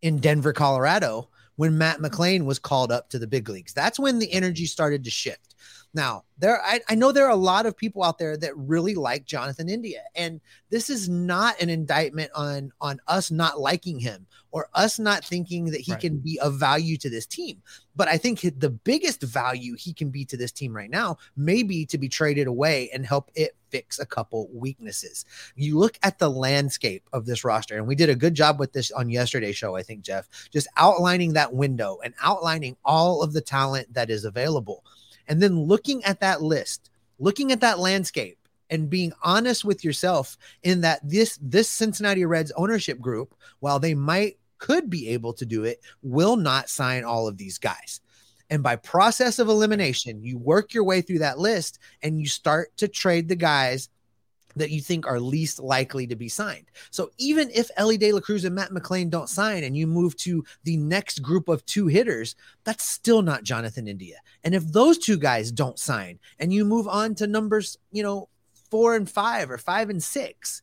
in 0.00 0.18
Denver, 0.18 0.52
Colorado 0.52 1.28
when 1.56 1.78
Matt 1.78 1.98
McLain 1.98 2.44
was 2.44 2.58
called 2.58 2.90
up 2.90 3.08
to 3.10 3.18
the 3.18 3.26
big 3.26 3.48
leagues. 3.48 3.72
That's 3.72 3.98
when 3.98 4.18
the 4.18 4.32
energy 4.32 4.66
started 4.66 5.04
to 5.04 5.10
shift. 5.10 5.54
Now, 5.94 6.24
there 6.38 6.60
I, 6.62 6.80
I 6.88 6.94
know 6.94 7.12
there 7.12 7.26
are 7.26 7.30
a 7.30 7.36
lot 7.36 7.66
of 7.66 7.76
people 7.76 8.02
out 8.02 8.18
there 8.18 8.36
that 8.38 8.56
really 8.56 8.94
like 8.94 9.26
Jonathan 9.26 9.68
India. 9.68 10.02
And 10.14 10.40
this 10.70 10.88
is 10.88 11.08
not 11.08 11.60
an 11.60 11.68
indictment 11.68 12.30
on 12.34 12.72
on 12.80 13.00
us 13.06 13.30
not 13.30 13.60
liking 13.60 13.98
him 13.98 14.26
or 14.50 14.68
us 14.74 14.98
not 14.98 15.24
thinking 15.24 15.66
that 15.66 15.80
he 15.80 15.92
right. 15.92 16.00
can 16.00 16.18
be 16.18 16.38
of 16.40 16.58
value 16.58 16.96
to 16.98 17.10
this 17.10 17.26
team. 17.26 17.62
But 17.94 18.08
I 18.08 18.16
think 18.16 18.40
the 18.40 18.70
biggest 18.70 19.22
value 19.22 19.76
he 19.76 19.92
can 19.92 20.10
be 20.10 20.24
to 20.26 20.36
this 20.36 20.52
team 20.52 20.74
right 20.74 20.90
now 20.90 21.18
may 21.36 21.62
be 21.62 21.84
to 21.86 21.98
be 21.98 22.08
traded 22.08 22.46
away 22.46 22.90
and 22.92 23.04
help 23.04 23.30
it 23.34 23.54
fix 23.70 23.98
a 23.98 24.06
couple 24.06 24.48
weaknesses. 24.52 25.24
You 25.56 25.78
look 25.78 25.98
at 26.02 26.18
the 26.18 26.30
landscape 26.30 27.08
of 27.12 27.24
this 27.26 27.44
roster, 27.44 27.76
and 27.76 27.86
we 27.86 27.94
did 27.94 28.10
a 28.10 28.14
good 28.14 28.34
job 28.34 28.58
with 28.58 28.72
this 28.72 28.90
on 28.90 29.10
yesterday's 29.10 29.56
show, 29.56 29.76
I 29.76 29.82
think, 29.82 30.02
Jeff, 30.02 30.28
just 30.52 30.68
outlining 30.76 31.32
that 31.34 31.54
window 31.54 31.98
and 32.04 32.14
outlining 32.22 32.76
all 32.84 33.22
of 33.22 33.32
the 33.32 33.40
talent 33.40 33.92
that 33.94 34.10
is 34.10 34.24
available. 34.24 34.84
And 35.28 35.42
then 35.42 35.58
looking 35.58 36.04
at 36.04 36.20
that 36.20 36.42
list, 36.42 36.90
looking 37.18 37.52
at 37.52 37.60
that 37.60 37.78
landscape, 37.78 38.38
and 38.70 38.88
being 38.88 39.12
honest 39.22 39.66
with 39.66 39.84
yourself 39.84 40.38
in 40.62 40.80
that 40.80 40.98
this 41.06 41.38
this 41.42 41.68
Cincinnati 41.68 42.24
Reds 42.24 42.52
ownership 42.56 42.98
group, 42.98 43.34
while 43.60 43.78
they 43.78 43.94
might 43.94 44.38
could 44.58 44.88
be 44.88 45.08
able 45.08 45.34
to 45.34 45.44
do 45.44 45.64
it, 45.64 45.80
will 46.02 46.36
not 46.36 46.70
sign 46.70 47.04
all 47.04 47.28
of 47.28 47.36
these 47.36 47.58
guys. 47.58 48.00
And 48.48 48.62
by 48.62 48.76
process 48.76 49.38
of 49.38 49.48
elimination, 49.48 50.22
you 50.22 50.38
work 50.38 50.72
your 50.72 50.84
way 50.84 51.00
through 51.00 51.18
that 51.20 51.38
list 51.38 51.78
and 52.02 52.20
you 52.20 52.26
start 52.26 52.76
to 52.78 52.88
trade 52.88 53.28
the 53.28 53.36
guys 53.36 53.88
that 54.56 54.70
you 54.70 54.80
think 54.80 55.06
are 55.06 55.20
least 55.20 55.58
likely 55.58 56.06
to 56.06 56.16
be 56.16 56.28
signed. 56.28 56.70
So 56.90 57.10
even 57.18 57.50
if 57.54 57.70
Elly 57.76 57.96
De 57.96 58.12
La 58.12 58.20
Cruz 58.20 58.44
and 58.44 58.54
Matt 58.54 58.70
McLain 58.70 59.10
don't 59.10 59.28
sign 59.28 59.64
and 59.64 59.76
you 59.76 59.86
move 59.86 60.16
to 60.18 60.44
the 60.64 60.76
next 60.76 61.20
group 61.20 61.48
of 61.48 61.64
two 61.66 61.86
hitters, 61.86 62.34
that's 62.64 62.84
still 62.84 63.22
not 63.22 63.44
Jonathan 63.44 63.88
India. 63.88 64.18
And 64.44 64.54
if 64.54 64.64
those 64.66 64.98
two 64.98 65.16
guys 65.16 65.52
don't 65.52 65.78
sign 65.78 66.18
and 66.38 66.52
you 66.52 66.64
move 66.64 66.88
on 66.88 67.14
to 67.16 67.26
numbers, 67.26 67.78
you 67.90 68.02
know, 68.02 68.28
four 68.70 68.96
and 68.96 69.08
five 69.08 69.50
or 69.50 69.58
five 69.58 69.90
and 69.90 70.02
six, 70.02 70.62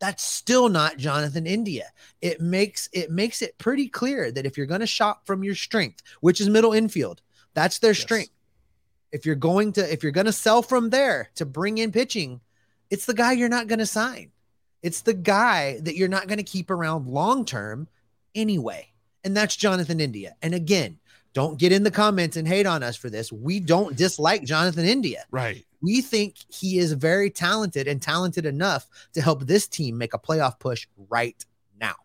that's 0.00 0.22
still 0.22 0.68
not 0.68 0.98
Jonathan 0.98 1.46
India. 1.46 1.86
It 2.20 2.40
makes 2.40 2.88
it 2.92 3.10
makes 3.10 3.42
it 3.42 3.56
pretty 3.58 3.88
clear 3.88 4.30
that 4.32 4.44
if 4.44 4.56
you're 4.56 4.66
going 4.66 4.80
to 4.80 4.86
shop 4.86 5.26
from 5.26 5.44
your 5.44 5.54
strength, 5.54 6.02
which 6.20 6.40
is 6.40 6.50
middle 6.50 6.72
infield, 6.72 7.22
that's 7.54 7.78
their 7.78 7.92
yes. 7.92 8.00
strength. 8.00 8.32
If 9.12 9.24
you're 9.24 9.36
going 9.36 9.72
to 9.72 9.92
if 9.92 10.02
you're 10.02 10.12
going 10.12 10.26
to 10.26 10.32
sell 10.32 10.62
from 10.62 10.90
there 10.90 11.30
to 11.36 11.46
bring 11.46 11.78
in 11.78 11.92
pitching, 11.92 12.40
it's 12.94 13.06
the 13.06 13.14
guy 13.14 13.32
you're 13.32 13.48
not 13.48 13.66
going 13.66 13.80
to 13.80 13.86
sign. 13.86 14.30
It's 14.80 15.00
the 15.00 15.14
guy 15.14 15.80
that 15.80 15.96
you're 15.96 16.06
not 16.06 16.28
going 16.28 16.38
to 16.38 16.44
keep 16.44 16.70
around 16.70 17.08
long 17.08 17.44
term 17.44 17.88
anyway. 18.36 18.92
And 19.24 19.36
that's 19.36 19.56
Jonathan 19.56 19.98
India. 19.98 20.36
And 20.42 20.54
again, 20.54 21.00
don't 21.32 21.58
get 21.58 21.72
in 21.72 21.82
the 21.82 21.90
comments 21.90 22.36
and 22.36 22.46
hate 22.46 22.66
on 22.66 22.84
us 22.84 22.94
for 22.94 23.10
this. 23.10 23.32
We 23.32 23.58
don't 23.58 23.96
dislike 23.96 24.44
Jonathan 24.44 24.84
India. 24.84 25.24
Right. 25.32 25.66
We 25.82 26.02
think 26.02 26.36
he 26.48 26.78
is 26.78 26.92
very 26.92 27.30
talented 27.30 27.88
and 27.88 28.00
talented 28.00 28.46
enough 28.46 28.86
to 29.14 29.20
help 29.20 29.42
this 29.42 29.66
team 29.66 29.98
make 29.98 30.14
a 30.14 30.18
playoff 30.18 30.60
push 30.60 30.86
right 31.08 31.44
now. 31.80 31.96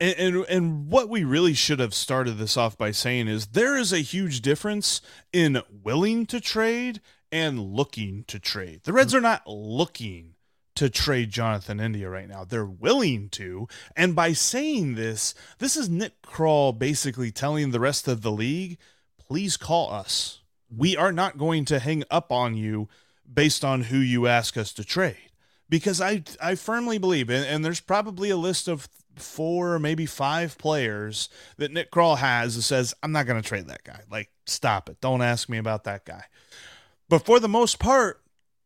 And, 0.00 0.14
and, 0.18 0.46
and 0.48 0.90
what 0.90 1.10
we 1.10 1.24
really 1.24 1.52
should 1.52 1.80
have 1.80 1.92
started 1.92 2.38
this 2.38 2.56
off 2.56 2.78
by 2.78 2.92
saying 2.92 3.28
is 3.28 3.48
there 3.48 3.76
is 3.76 3.92
a 3.92 3.98
huge 3.98 4.40
difference 4.40 5.02
in 5.34 5.60
willing 5.82 6.24
to 6.26 6.40
trade 6.40 7.02
and 7.34 7.58
looking 7.58 8.22
to 8.28 8.38
trade. 8.38 8.82
The 8.84 8.92
Reds 8.92 9.12
mm. 9.12 9.16
are 9.18 9.20
not 9.20 9.42
looking 9.44 10.36
to 10.76 10.88
trade 10.88 11.30
Jonathan 11.30 11.80
India 11.80 12.08
right 12.08 12.28
now. 12.28 12.44
They're 12.44 12.64
willing 12.64 13.28
to. 13.30 13.66
And 13.96 14.14
by 14.14 14.32
saying 14.34 14.94
this, 14.94 15.34
this 15.58 15.76
is 15.76 15.88
Nick 15.88 16.22
Krall 16.22 16.78
basically 16.78 17.32
telling 17.32 17.72
the 17.72 17.80
rest 17.80 18.06
of 18.06 18.22
the 18.22 18.30
league, 18.30 18.78
please 19.18 19.56
call 19.56 19.92
us. 19.92 20.42
We 20.74 20.96
are 20.96 21.10
not 21.10 21.36
going 21.36 21.64
to 21.66 21.80
hang 21.80 22.04
up 22.08 22.30
on 22.30 22.54
you 22.54 22.88
based 23.32 23.64
on 23.64 23.82
who 23.82 23.98
you 23.98 24.28
ask 24.28 24.56
us 24.56 24.72
to 24.74 24.84
trade. 24.84 25.16
Because 25.68 26.00
I 26.00 26.22
I 26.40 26.54
firmly 26.54 26.98
believe, 26.98 27.30
and, 27.30 27.44
and 27.44 27.64
there's 27.64 27.80
probably 27.80 28.30
a 28.30 28.36
list 28.36 28.68
of 28.68 28.88
four 29.16 29.74
or 29.74 29.80
maybe 29.80 30.06
five 30.06 30.56
players 30.56 31.28
that 31.56 31.72
Nick 31.72 31.90
Krall 31.90 32.18
has 32.18 32.54
that 32.54 32.62
says, 32.62 32.94
I'm 33.02 33.10
not 33.10 33.26
going 33.26 33.42
to 33.42 33.48
trade 33.48 33.66
that 33.66 33.82
guy. 33.82 34.02
Like, 34.08 34.30
stop 34.46 34.88
it. 34.88 35.00
Don't 35.00 35.22
ask 35.22 35.48
me 35.48 35.58
about 35.58 35.82
that 35.84 36.04
guy. 36.04 36.24
But 37.08 37.24
for 37.24 37.38
the 37.38 37.48
most 37.48 37.78
part, 37.78 38.20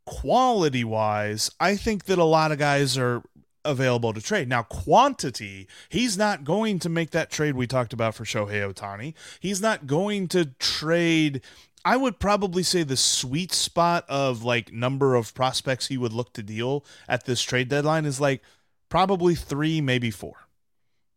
quality 0.07 0.85
wise, 0.85 1.51
I 1.61 1.77
think 1.77 2.05
that 2.05 2.19
a 2.19 2.25
lot 2.25 2.53
of 2.53 2.59
guys 2.59 2.97
are 2.97 3.23
available 3.65 4.13
to 4.15 4.21
trade. 4.21 4.49
Now, 4.49 4.63
quantity, 4.63 5.69
he's 5.89 6.17
not 6.17 6.45
going 6.45 6.79
to 6.81 6.89
make 6.89 7.11
that 7.11 7.31
trade 7.31 7.55
we 7.55 7.67
talked 7.67 7.93
about 7.93 8.15
for 8.15 8.25
Shohei 8.25 8.73
Ohtani. 8.73 9.15
He's 9.41 9.61
not 9.61 9.87
going 9.87 10.29
to 10.29 10.47
trade. 10.59 11.43
I 11.85 11.97
would 11.97 12.19
probably 12.19 12.63
say 12.63 12.83
the 12.83 12.97
sweet 12.97 13.53
spot 13.53 14.05
of 14.09 14.43
like 14.43 14.73
number 14.73 15.15
of 15.15 15.35
prospects 15.35 15.89
he 15.89 15.99
would 15.99 16.13
look 16.13 16.33
to 16.35 16.43
deal 16.43 16.85
at 17.09 17.25
this 17.25 17.43
trade 17.43 17.69
deadline 17.69 18.05
is 18.05 18.21
like 18.21 18.43
probably 18.89 19.35
three, 19.35 19.81
maybe 19.81 20.11
four 20.11 20.48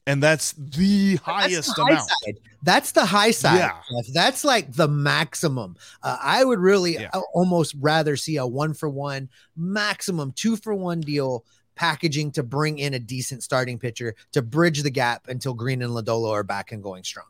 and 0.08 0.22
that's 0.22 0.54
the 0.54 1.16
highest 1.18 1.68
that's 1.68 1.74
the 1.76 1.82
amount. 1.84 2.12
High 2.26 2.34
that's 2.64 2.92
the 2.92 3.06
high 3.06 3.32
side. 3.32 3.58
Yeah. 3.58 4.02
That's 4.14 4.44
like 4.44 4.72
the 4.74 4.88
maximum. 4.88 5.76
Uh, 6.04 6.18
I 6.22 6.44
would 6.44 6.60
really 6.60 6.94
yeah. 6.94 7.10
Uh, 7.14 7.22
almost 7.34 7.76
rather 7.80 8.16
see 8.16 8.38
a 8.38 8.46
one 8.46 8.74
for 8.74 8.90
one, 8.90 9.30
maximum 9.56 10.32
two 10.34 10.56
for 10.56 10.74
one 10.76 11.02
deal 11.02 11.46
packaging 11.76 12.32
to 12.32 12.44
bring 12.44 12.78
in 12.78 12.94
a 12.94 13.00
decent 13.00 13.44
starting 13.44 13.80
pitcher 13.80 14.16
to 14.34 14.42
bridge 14.42 14.84
the 14.84 14.90
gap 14.90 15.28
until 15.28 15.54
Greene 15.54 15.82
and 15.82 15.92
Lodolo 15.92 16.32
are 16.32 16.44
back 16.44 16.72
and 16.72 16.84
going 16.84 17.04
strong. 17.04 17.26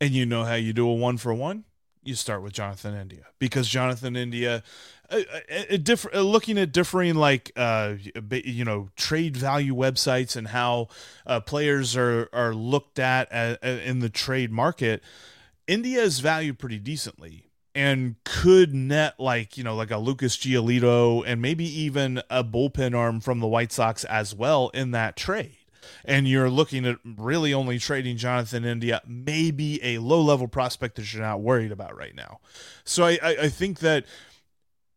And 0.00 0.10
you 0.10 0.26
know 0.26 0.44
how 0.44 0.54
you 0.54 0.72
do 0.72 0.88
a 0.88 0.94
one 0.94 1.16
for 1.16 1.32
one? 1.32 1.64
You 2.02 2.14
start 2.14 2.42
with 2.42 2.52
Jonathan 2.52 2.94
India 2.94 3.26
because 3.38 3.68
Jonathan 3.68 4.16
India 4.16 4.62
a, 5.10 5.24
a, 5.50 5.74
a 5.74 5.78
diff- 5.78 6.12
looking 6.14 6.58
at 6.58 6.72
differing 6.72 7.14
like 7.14 7.52
uh, 7.56 7.94
you 8.30 8.64
know 8.64 8.88
trade 8.96 9.36
value 9.36 9.74
websites 9.74 10.36
and 10.36 10.48
how 10.48 10.88
uh, 11.26 11.40
players 11.40 11.96
are 11.96 12.28
are 12.32 12.54
looked 12.54 12.98
at 12.98 13.32
uh, 13.32 13.56
uh, 13.62 13.66
in 13.66 14.00
the 14.00 14.10
trade 14.10 14.50
market. 14.50 15.02
India 15.66 16.02
is 16.02 16.20
valued 16.20 16.58
pretty 16.58 16.78
decently 16.78 17.50
and 17.74 18.16
could 18.24 18.74
net 18.74 19.14
like 19.18 19.56
you 19.56 19.64
know 19.64 19.74
like 19.74 19.90
a 19.90 19.98
Lucas 19.98 20.36
Giolito 20.36 21.22
and 21.26 21.40
maybe 21.40 21.64
even 21.64 22.22
a 22.30 22.42
bullpen 22.42 22.96
arm 22.96 23.20
from 23.20 23.40
the 23.40 23.46
White 23.46 23.72
Sox 23.72 24.04
as 24.04 24.34
well 24.34 24.70
in 24.70 24.90
that 24.92 25.16
trade. 25.16 25.57
And 26.04 26.28
you're 26.28 26.50
looking 26.50 26.86
at 26.86 26.96
really 27.04 27.52
only 27.52 27.78
trading 27.78 28.16
Jonathan 28.16 28.64
India, 28.64 29.02
maybe 29.06 29.82
a 29.82 29.98
low 29.98 30.20
level 30.20 30.48
prospect 30.48 30.96
that 30.96 31.12
you're 31.12 31.22
not 31.22 31.40
worried 31.40 31.72
about 31.72 31.96
right 31.96 32.14
now. 32.14 32.40
So 32.84 33.04
I, 33.04 33.18
I, 33.22 33.36
I 33.42 33.48
think 33.48 33.80
that 33.80 34.04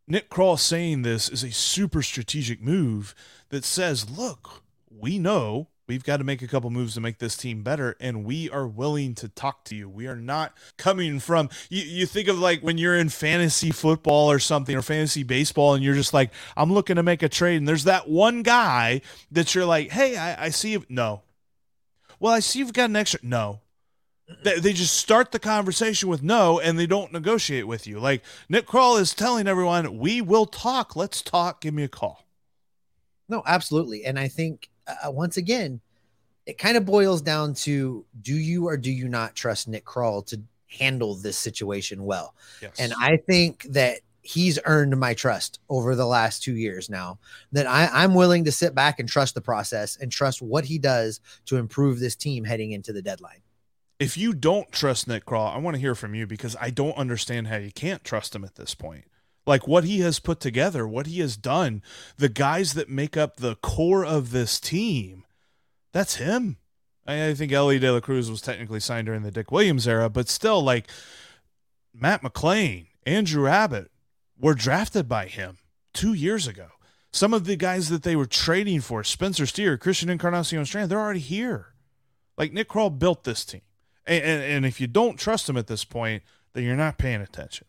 Nick 0.08 0.30
Krall 0.30 0.60
saying 0.60 1.01
this 1.01 1.30
is 1.30 1.43
a 1.43 1.51
super 1.51 2.01
strategic 2.01 2.62
move 2.62 3.15
that 3.49 3.63
says, 3.63 4.10
look, 4.10 4.63
we 4.89 5.17
know 5.17 5.69
we've 5.91 6.06
got 6.06 6.17
to 6.17 6.23
make 6.23 6.41
a 6.41 6.47
couple 6.47 6.69
moves 6.69 6.93
to 6.93 7.01
make 7.01 7.17
this 7.17 7.36
team 7.36 7.63
better 7.63 7.97
and 7.99 8.23
we 8.23 8.49
are 8.49 8.65
willing 8.65 9.13
to 9.13 9.27
talk 9.27 9.65
to 9.65 9.75
you 9.75 9.89
we 9.89 10.08
are 10.08 10.15
not 10.15 10.56
coming 10.77 11.19
from 11.19 11.49
you, 11.69 11.84
you 11.84 12.06
think 12.06 12.30
of 12.30 12.39
like 12.39 12.62
when 12.62 12.77
you're 12.77 12.95
in 12.95 13.10
fantasy 13.10 13.71
football 13.71 14.32
or 14.32 14.39
something 14.39 14.73
or 14.73 14.82
fantasy 14.82 15.23
baseball 15.23 15.73
and 15.73 15.84
you're 15.84 15.93
just 15.93 16.13
like 16.13 16.32
i'm 16.56 16.71
looking 16.71 16.95
to 16.95 17.04
make 17.04 17.21
a 17.21 17.27
trade 17.27 17.58
and 17.58 17.67
there's 17.67 17.84
that 17.84 18.08
one 18.08 18.41
guy 18.41 19.01
that 19.32 19.54
you're 19.54 19.65
like 19.65 19.91
hey 19.91 20.15
i, 20.15 20.45
I 20.45 20.49
see 20.49 20.71
you 20.71 20.86
no 20.88 21.23
well 22.21 22.32
i 22.32 22.39
see 22.39 22.60
you've 22.60 22.71
got 22.71 22.89
an 22.89 22.95
extra 22.95 23.19
no 23.21 23.60
they, 24.43 24.71
just 24.71 24.95
start 24.95 25.34
the 25.34 25.39
conversation 25.39 26.08
with 26.08 26.23
no 26.23 26.58
and 26.58 26.80
they 26.80 26.88
don't 26.88 27.12
negotiate 27.12 27.67
with 27.67 27.86
you. 27.86 27.99
Like 27.99 28.23
Nick 28.47 28.65
Krall 28.65 28.97
is 28.97 29.13
telling 29.13 29.45
everyone, 29.45 29.97
we 29.97 30.21
will 30.21 30.45
talk. 30.45 30.95
Let's 30.95 31.21
talk. 31.21 31.60
Give 31.60 31.73
me 31.73 31.84
a 31.84 31.89
call. 31.89 32.25
No, 33.32 33.43
absolutely. 33.45 34.06
And 34.06 34.19
I 34.19 34.27
think, 34.27 34.69
uh, 35.06 35.12
once 35.12 35.38
again, 35.38 35.82
it 36.45 36.58
kind 36.58 36.77
of 36.77 36.86
boils 36.86 37.21
down 37.21 37.54
to 37.54 38.06
do 38.21 38.34
you 38.34 38.67
or 38.67 38.77
do 38.77 38.91
you 38.91 39.08
not 39.08 39.36
trust 39.36 39.67
Nick 39.67 39.86
Krall 39.86 40.25
to 40.27 40.41
handle 40.67 41.15
this 41.15 41.38
situation 41.38 42.04
well? 42.04 42.34
Yes. 42.62 42.80
And 42.80 42.93
I 42.99 43.17
think 43.17 43.63
that 43.69 43.99
he's 44.23 44.60
earned 44.65 44.97
my 44.97 45.13
trust 45.13 45.60
over 45.69 45.95
the 45.95 46.06
last 46.06 46.43
two 46.43 46.56
years 46.56 46.89
now 46.89 47.19
that 47.51 47.67
I, 47.67 47.89
I'm 47.91 48.13
willing 48.13 48.45
to 48.45 48.51
sit 48.51 48.75
back 48.75 48.99
and 48.99 49.10
trust 49.10 49.36
the 49.36 49.41
process 49.41 49.97
and 49.97 50.12
trust 50.12 50.41
what 50.41 50.65
he 50.65 50.77
does 50.77 51.19
to 51.45 51.58
improve 51.58 51.99
this 51.99 52.15
team 52.15 52.43
heading 52.43 52.71
into 52.71 52.93
the 52.93 53.01
deadline 53.01 53.41
if 54.01 54.17
you 54.17 54.34
don't 54.34 54.71
trust 54.71 55.08
Nick 55.08 55.25
Krall, 55.25 55.54
I 55.54 55.60
want 55.60 55.75
to 55.75 55.80
hear 55.80 55.93
from 55.93 56.15
you 56.15 56.25
because 56.25 56.56
I 56.60 56.71
don't 56.71 56.97
understand 56.97 57.47
how 57.47 57.58
you 57.58 57.71
can't 57.71 58.04
trust 58.04 58.36
him 58.36 58.43
at 58.43 58.56
this 58.56 58.73
point. 58.73 59.06
Like 59.45 59.67
what 59.67 59.84
he 59.84 59.99
has 60.01 60.19
put 60.19 60.39
together, 60.39 60.88
what 60.88 61.08
he 61.08 61.19
has 61.19 61.36
done, 61.36 61.82
the 62.17 62.30
guys 62.30 62.73
that 62.73 62.89
make 62.89 63.17
up 63.17 63.38
the 63.38 63.56
core 63.56 64.06
of 64.06 64.32
this 64.32 64.60
team, 64.60 65.25
that's 65.91 66.15
him. 66.15 66.58
I, 67.08 67.30
I 67.30 67.34
think 67.34 67.51
Elly 67.51 67.80
De 67.80 67.91
La 67.91 67.99
Cruz 67.99 68.30
was 68.30 68.41
technically 68.41 68.80
signed 68.80 69.08
during 69.08 69.23
the 69.23 69.32
Dick 69.32 69.51
Williams 69.51 69.88
era, 69.88 70.10
but 70.10 70.30
still, 70.30 70.62
like 70.62 70.88
Matt 71.93 72.21
McLain, 72.21 72.88
Andrew 73.06 73.47
Abbott 73.47 73.91
were 74.39 74.54
drafted 74.54 75.10
by 75.10 75.25
him 75.25 75.58
two 75.93 76.13
years 76.13 76.47
ago. 76.47 76.67
Some 77.12 77.34
of 77.34 77.45
the 77.45 77.58
guys 77.58 77.89
that 77.89 78.04
they 78.04 78.15
were 78.15 78.25
trading 78.25 78.80
for, 78.80 79.04
Spencer 79.04 79.45
Steer, 79.45 79.77
Christian 79.77 80.10
Encarnacion 80.10 80.65
Strand, 80.65 80.89
they're 80.89 80.99
already 80.99 81.19
here. 81.19 81.73
Like 82.38 82.54
Nick 82.54 82.69
Krall 82.69 82.97
built 82.97 83.23
this 83.23 83.43
team. 83.43 83.62
And, 84.06 84.23
and, 84.23 84.43
and 84.43 84.65
if 84.65 84.80
you 84.80 84.88
don't 84.88 85.19
trust 85.19 85.49
him 85.49 85.58
at 85.58 85.67
this 85.67 85.84
point, 85.84 86.23
then 86.54 86.63
you're 86.63 86.75
not 86.75 86.97
paying 86.97 87.21
attention. 87.21 87.67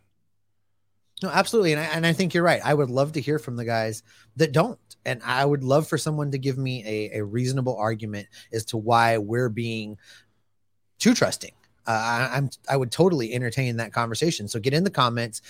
No, 1.22 1.28
absolutely. 1.28 1.72
And 1.72 1.80
I, 1.80 1.84
and 1.84 2.06
I 2.06 2.12
think 2.12 2.34
you're 2.34 2.42
right. 2.42 2.60
I 2.64 2.74
would 2.74 2.90
love 2.90 3.12
to 3.12 3.20
hear 3.20 3.38
from 3.38 3.56
the 3.56 3.64
guys 3.64 4.02
that 4.36 4.52
don't. 4.52 4.78
And 5.04 5.20
I 5.24 5.44
would 5.44 5.64
love 5.64 5.86
for 5.86 5.98
someone 5.98 6.30
to 6.32 6.38
give 6.38 6.58
me 6.58 6.84
a, 6.86 7.18
a 7.18 7.24
reasonable 7.24 7.76
argument 7.76 8.28
as 8.52 8.64
to 8.66 8.76
why 8.76 9.18
we're 9.18 9.48
being 9.48 9.98
too 10.98 11.14
trusting. 11.14 11.52
Uh, 11.86 11.90
I, 11.90 12.36
I'm 12.36 12.50
I 12.68 12.76
would 12.76 12.92
totally 12.92 13.34
entertain 13.34 13.76
that 13.76 13.92
conversation. 13.92 14.46
So 14.48 14.60
get 14.60 14.74
in 14.74 14.84
the 14.84 14.90
comments, 14.90 15.42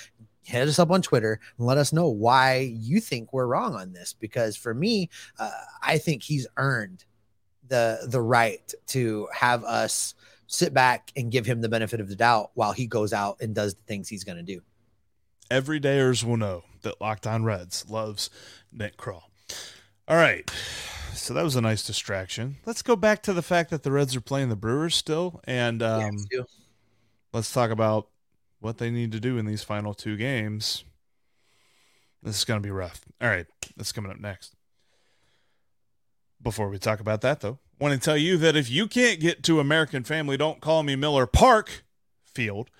hit 0.42 0.66
us 0.66 0.78
up 0.78 0.90
on 0.90 1.02
Twitter, 1.02 1.38
and 1.58 1.66
let 1.66 1.76
us 1.76 1.92
know 1.92 2.08
why 2.08 2.74
you 2.74 3.00
think 3.00 3.32
we're 3.32 3.46
wrong 3.46 3.74
on 3.74 3.92
this. 3.92 4.14
Because 4.14 4.56
for 4.56 4.72
me, 4.72 5.10
uh, 5.38 5.50
I 5.82 5.98
think 5.98 6.22
he's 6.22 6.46
earned 6.56 7.04
the 7.68 8.06
the 8.08 8.22
right 8.22 8.72
to 8.88 9.28
have 9.34 9.64
us 9.64 10.14
sit 10.46 10.72
back 10.72 11.12
and 11.16 11.30
give 11.30 11.44
him 11.44 11.60
the 11.60 11.68
benefit 11.68 12.00
of 12.00 12.08
the 12.08 12.16
doubt 12.16 12.50
while 12.54 12.72
he 12.72 12.86
goes 12.86 13.12
out 13.12 13.36
and 13.40 13.54
does 13.54 13.74
the 13.74 13.82
things 13.82 14.08
he's 14.08 14.24
going 14.24 14.38
to 14.38 14.42
do. 14.42 14.62
Everydayers 15.52 16.24
will 16.24 16.38
know 16.38 16.64
that 16.80 17.00
Locked 17.00 17.26
On 17.26 17.44
Reds 17.44 17.88
loves 17.90 18.30
Nick 18.72 18.96
Krall. 18.96 19.24
All 20.08 20.16
right. 20.16 20.50
So 21.12 21.34
that 21.34 21.44
was 21.44 21.56
a 21.56 21.60
nice 21.60 21.86
distraction. 21.86 22.56
Let's 22.64 22.80
go 22.80 22.96
back 22.96 23.22
to 23.24 23.34
the 23.34 23.42
fact 23.42 23.68
that 23.70 23.82
the 23.82 23.92
Reds 23.92 24.16
are 24.16 24.22
playing 24.22 24.48
the 24.48 24.56
Brewers 24.56 24.94
still. 24.94 25.42
And 25.44 25.82
um, 25.82 26.16
yeah, 26.32 26.42
let's 27.34 27.52
talk 27.52 27.70
about 27.70 28.08
what 28.60 28.78
they 28.78 28.90
need 28.90 29.12
to 29.12 29.20
do 29.20 29.36
in 29.36 29.44
these 29.44 29.62
final 29.62 29.92
two 29.92 30.16
games. 30.16 30.84
This 32.22 32.38
is 32.38 32.44
going 32.44 32.60
to 32.60 32.66
be 32.66 32.70
rough. 32.70 33.02
All 33.20 33.28
right. 33.28 33.46
That's 33.76 33.92
coming 33.92 34.10
up 34.10 34.20
next. 34.20 34.54
Before 36.42 36.70
we 36.70 36.78
talk 36.78 36.98
about 36.98 37.20
that, 37.20 37.40
though, 37.40 37.58
want 37.78 37.92
to 37.92 38.00
tell 38.00 38.16
you 38.16 38.38
that 38.38 38.56
if 38.56 38.70
you 38.70 38.86
can't 38.86 39.20
get 39.20 39.42
to 39.42 39.60
American 39.60 40.02
Family 40.02 40.36
Don't 40.36 40.60
Call 40.60 40.82
Me 40.82 40.96
Miller 40.96 41.26
Park 41.26 41.84
field, 42.24 42.70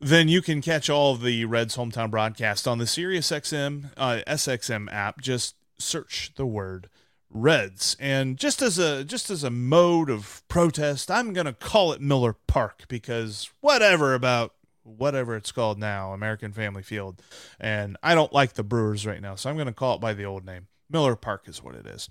then 0.00 0.28
you 0.28 0.42
can 0.42 0.60
catch 0.60 0.90
all 0.90 1.12
of 1.12 1.22
the 1.22 1.44
Reds 1.44 1.76
hometown 1.76 2.10
broadcast 2.10 2.68
on 2.68 2.78
the 2.78 2.84
SiriusXM 2.84 3.92
uh, 3.96 4.20
SXM 4.26 4.92
app. 4.92 5.20
Just 5.20 5.56
search 5.78 6.32
the 6.36 6.46
word 6.46 6.88
Reds, 7.30 7.96
and 7.98 8.36
just 8.36 8.62
as 8.62 8.78
a 8.78 9.04
just 9.04 9.30
as 9.30 9.42
a 9.42 9.50
mode 9.50 10.08
of 10.08 10.42
protest, 10.48 11.10
I'm 11.10 11.32
gonna 11.32 11.52
call 11.52 11.92
it 11.92 12.00
Miller 12.00 12.34
Park 12.46 12.84
because 12.88 13.50
whatever 13.60 14.14
about 14.14 14.54
whatever 14.84 15.34
it's 15.34 15.52
called 15.52 15.78
now, 15.78 16.12
American 16.12 16.52
Family 16.52 16.82
Field, 16.82 17.20
and 17.58 17.96
I 18.02 18.14
don't 18.14 18.32
like 18.32 18.54
the 18.54 18.62
Brewers 18.62 19.06
right 19.06 19.20
now, 19.20 19.34
so 19.34 19.50
I'm 19.50 19.58
gonna 19.58 19.72
call 19.72 19.96
it 19.96 20.00
by 20.00 20.14
the 20.14 20.24
old 20.24 20.46
name. 20.46 20.68
Miller 20.88 21.16
Park 21.16 21.42
is 21.46 21.62
what 21.62 21.74
it 21.74 21.86
is. 21.86 22.08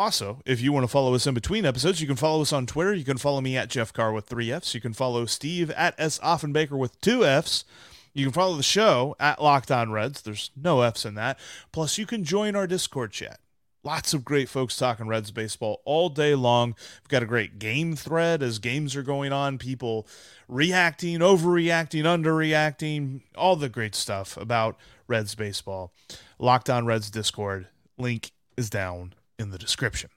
Also, 0.00 0.40
if 0.46 0.62
you 0.62 0.72
want 0.72 0.82
to 0.82 0.88
follow 0.88 1.14
us 1.14 1.26
in 1.26 1.34
between 1.34 1.66
episodes, 1.66 2.00
you 2.00 2.06
can 2.06 2.16
follow 2.16 2.40
us 2.40 2.54
on 2.54 2.64
Twitter. 2.64 2.94
You 2.94 3.04
can 3.04 3.18
follow 3.18 3.42
me 3.42 3.54
at 3.58 3.68
Jeff 3.68 3.92
Carr 3.92 4.14
with 4.14 4.24
three 4.24 4.50
F's. 4.50 4.74
You 4.74 4.80
can 4.80 4.94
follow 4.94 5.26
Steve 5.26 5.70
at 5.72 5.94
S. 5.98 6.18
Offenbaker 6.20 6.78
with 6.78 6.98
two 7.02 7.22
F's. 7.22 7.66
You 8.14 8.24
can 8.24 8.32
follow 8.32 8.56
the 8.56 8.62
show 8.62 9.14
at 9.20 9.42
Locked 9.42 9.70
On 9.70 9.92
Reds. 9.92 10.22
There's 10.22 10.52
no 10.56 10.80
F's 10.80 11.04
in 11.04 11.16
that. 11.16 11.38
Plus, 11.70 11.98
you 11.98 12.06
can 12.06 12.24
join 12.24 12.56
our 12.56 12.66
Discord 12.66 13.12
chat. 13.12 13.40
Lots 13.84 14.14
of 14.14 14.24
great 14.24 14.48
folks 14.48 14.74
talking 14.74 15.06
Reds 15.06 15.32
baseball 15.32 15.82
all 15.84 16.08
day 16.08 16.34
long. 16.34 16.76
We've 17.02 17.08
got 17.08 17.22
a 17.22 17.26
great 17.26 17.58
game 17.58 17.94
thread 17.94 18.42
as 18.42 18.58
games 18.58 18.96
are 18.96 19.02
going 19.02 19.34
on, 19.34 19.58
people 19.58 20.08
reacting, 20.48 21.18
overreacting, 21.18 22.04
underreacting, 22.04 23.20
all 23.36 23.54
the 23.54 23.68
great 23.68 23.94
stuff 23.94 24.38
about 24.38 24.78
Reds 25.06 25.34
baseball. 25.34 25.92
Locked 26.38 26.70
On 26.70 26.86
Reds 26.86 27.10
Discord. 27.10 27.66
Link 27.98 28.30
is 28.56 28.70
down 28.70 29.12
in 29.40 29.50
the 29.50 29.58
description. 29.58 30.10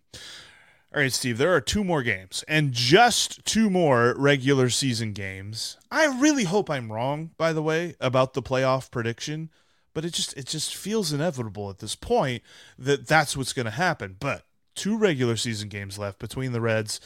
All 0.93 1.01
right, 1.01 1.11
Steve, 1.11 1.39
there 1.39 1.55
are 1.55 1.61
two 1.61 1.83
more 1.83 2.03
games 2.03 2.43
and 2.47 2.71
just 2.71 3.43
two 3.45 3.71
more 3.71 4.13
regular 4.15 4.69
season 4.69 5.13
games. 5.13 5.77
I 5.89 6.05
really 6.05 6.43
hope 6.43 6.69
I'm 6.69 6.91
wrong, 6.91 7.31
by 7.35 7.51
the 7.51 7.63
way, 7.63 7.95
about 7.99 8.35
the 8.35 8.43
playoff 8.43 8.91
prediction, 8.91 9.49
but 9.95 10.05
it 10.05 10.13
just 10.13 10.37
it 10.37 10.45
just 10.45 10.75
feels 10.75 11.11
inevitable 11.11 11.71
at 11.71 11.79
this 11.79 11.95
point 11.95 12.43
that 12.77 13.07
that's 13.07 13.35
what's 13.35 13.53
going 13.53 13.65
to 13.65 13.71
happen. 13.71 14.17
But 14.19 14.45
two 14.75 14.95
regular 14.95 15.35
season 15.35 15.67
games 15.67 15.97
left 15.97 16.19
between 16.19 16.51
the 16.51 16.61
Reds 16.61 16.99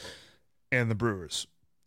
and 0.70 0.90
the 0.90 0.94
Brewers. 0.94 1.46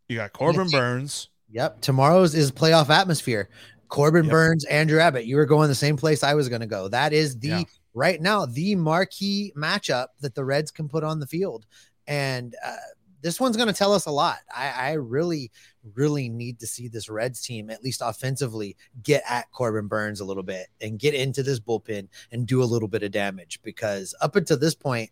You 0.09 0.17
got 0.17 0.33
Corbin 0.33 0.69
Burnes. 0.69 1.29
Yep, 1.51 1.81
tomorrow's 1.81 2.33
is 2.33 2.51
playoff 2.51 2.89
atmosphere. 2.89 3.47
Corbin 3.89 4.23
yep. 4.23 4.31
Burnes, 4.31 4.65
Andrew 4.65 4.99
Abbott. 4.99 5.25
You 5.25 5.35
were 5.35 5.45
going 5.45 5.67
the 5.67 5.75
same 5.75 5.97
place 5.97 6.23
I 6.23 6.33
was 6.33 6.49
going 6.49 6.61
to 6.61 6.67
go. 6.67 6.87
That 6.87 7.13
is 7.13 7.37
the 7.37 7.47
yeah 7.47 7.63
right 7.93 8.21
now 8.21 8.45
the 8.45 8.75
marquee 8.75 9.53
matchup 9.55 10.07
that 10.21 10.35
the 10.35 10.45
Reds 10.45 10.71
can 10.71 10.87
put 10.87 11.03
on 11.03 11.19
the 11.19 11.27
field. 11.27 11.65
And 12.07 12.55
uh, 12.65 12.75
this 13.21 13.39
one's 13.39 13.55
going 13.55 13.67
to 13.67 13.73
tell 13.73 13.93
us 13.93 14.05
a 14.05 14.11
lot. 14.11 14.39
I, 14.53 14.69
I, 14.69 14.91
really, 14.93 15.51
really 15.93 16.29
need 16.29 16.59
to 16.59 16.67
see 16.67 16.87
this 16.87 17.09
Reds 17.09 17.41
team, 17.41 17.69
at 17.69 17.83
least 17.83 18.01
offensively, 18.03 18.75
get 19.03 19.23
at 19.29 19.51
Corbin 19.51 19.87
Burnes 19.87 20.19
a 20.19 20.25
little 20.25 20.43
bit 20.43 20.67
and 20.81 20.99
get 20.99 21.13
into 21.13 21.43
this 21.43 21.59
bullpen 21.59 22.07
and 22.31 22.47
do 22.47 22.63
a 22.63 22.65
little 22.65 22.87
bit 22.87 23.03
of 23.03 23.11
damage 23.11 23.59
because 23.63 24.15
up 24.21 24.35
until 24.35 24.57
this 24.57 24.75
point, 24.75 25.11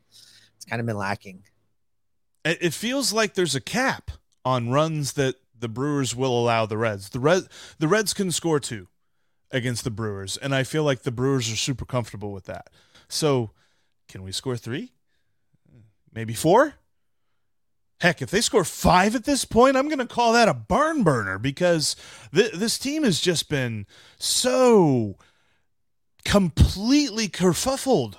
it's 0.55 0.65
kind 0.65 0.79
of 0.79 0.85
been 0.85 0.97
lacking. 0.97 1.43
It 2.45 2.73
feels 2.73 3.13
like 3.13 3.33
there's 3.33 3.55
a 3.55 3.61
cap 3.61 4.11
on 4.43 4.71
runs 4.71 5.13
that 5.13 5.35
the 5.57 5.67
Brewers 5.67 6.15
will 6.15 6.39
allow 6.39 6.65
the 6.65 6.77
Reds. 6.77 7.09
The 7.09 7.19
Red 7.19 7.43
the 7.79 7.87
Reds 7.87 8.13
can 8.13 8.31
score 8.31 8.59
two 8.59 8.87
against 9.51 9.83
the 9.83 9.91
Brewers, 9.91 10.37
and 10.37 10.53
I 10.53 10.63
feel 10.63 10.83
like 10.83 11.03
the 11.03 11.11
Brewers 11.11 11.51
are 11.51 11.55
super 11.55 11.85
comfortable 11.85 12.31
with 12.31 12.45
that. 12.45 12.69
So, 13.07 13.51
can 14.07 14.23
we 14.23 14.31
score 14.31 14.57
three? 14.57 14.91
Maybe 16.13 16.33
four? 16.33 16.75
Heck, 18.01 18.21
if 18.21 18.31
they 18.31 18.41
score 18.41 18.63
five 18.63 19.13
at 19.13 19.25
this 19.25 19.43
point, 19.43 19.75
I'm 19.75 19.87
going 19.87 19.99
to 19.99 20.07
call 20.07 20.33
that 20.33 20.47
a 20.47 20.53
barn 20.53 21.03
burner 21.03 21.37
because 21.37 21.95
th- 22.33 22.53
this 22.53 22.79
team 22.79 23.03
has 23.03 23.19
just 23.19 23.49
been 23.49 23.85
so 24.17 25.17
completely 26.23 27.27
kerfuffled 27.27 28.15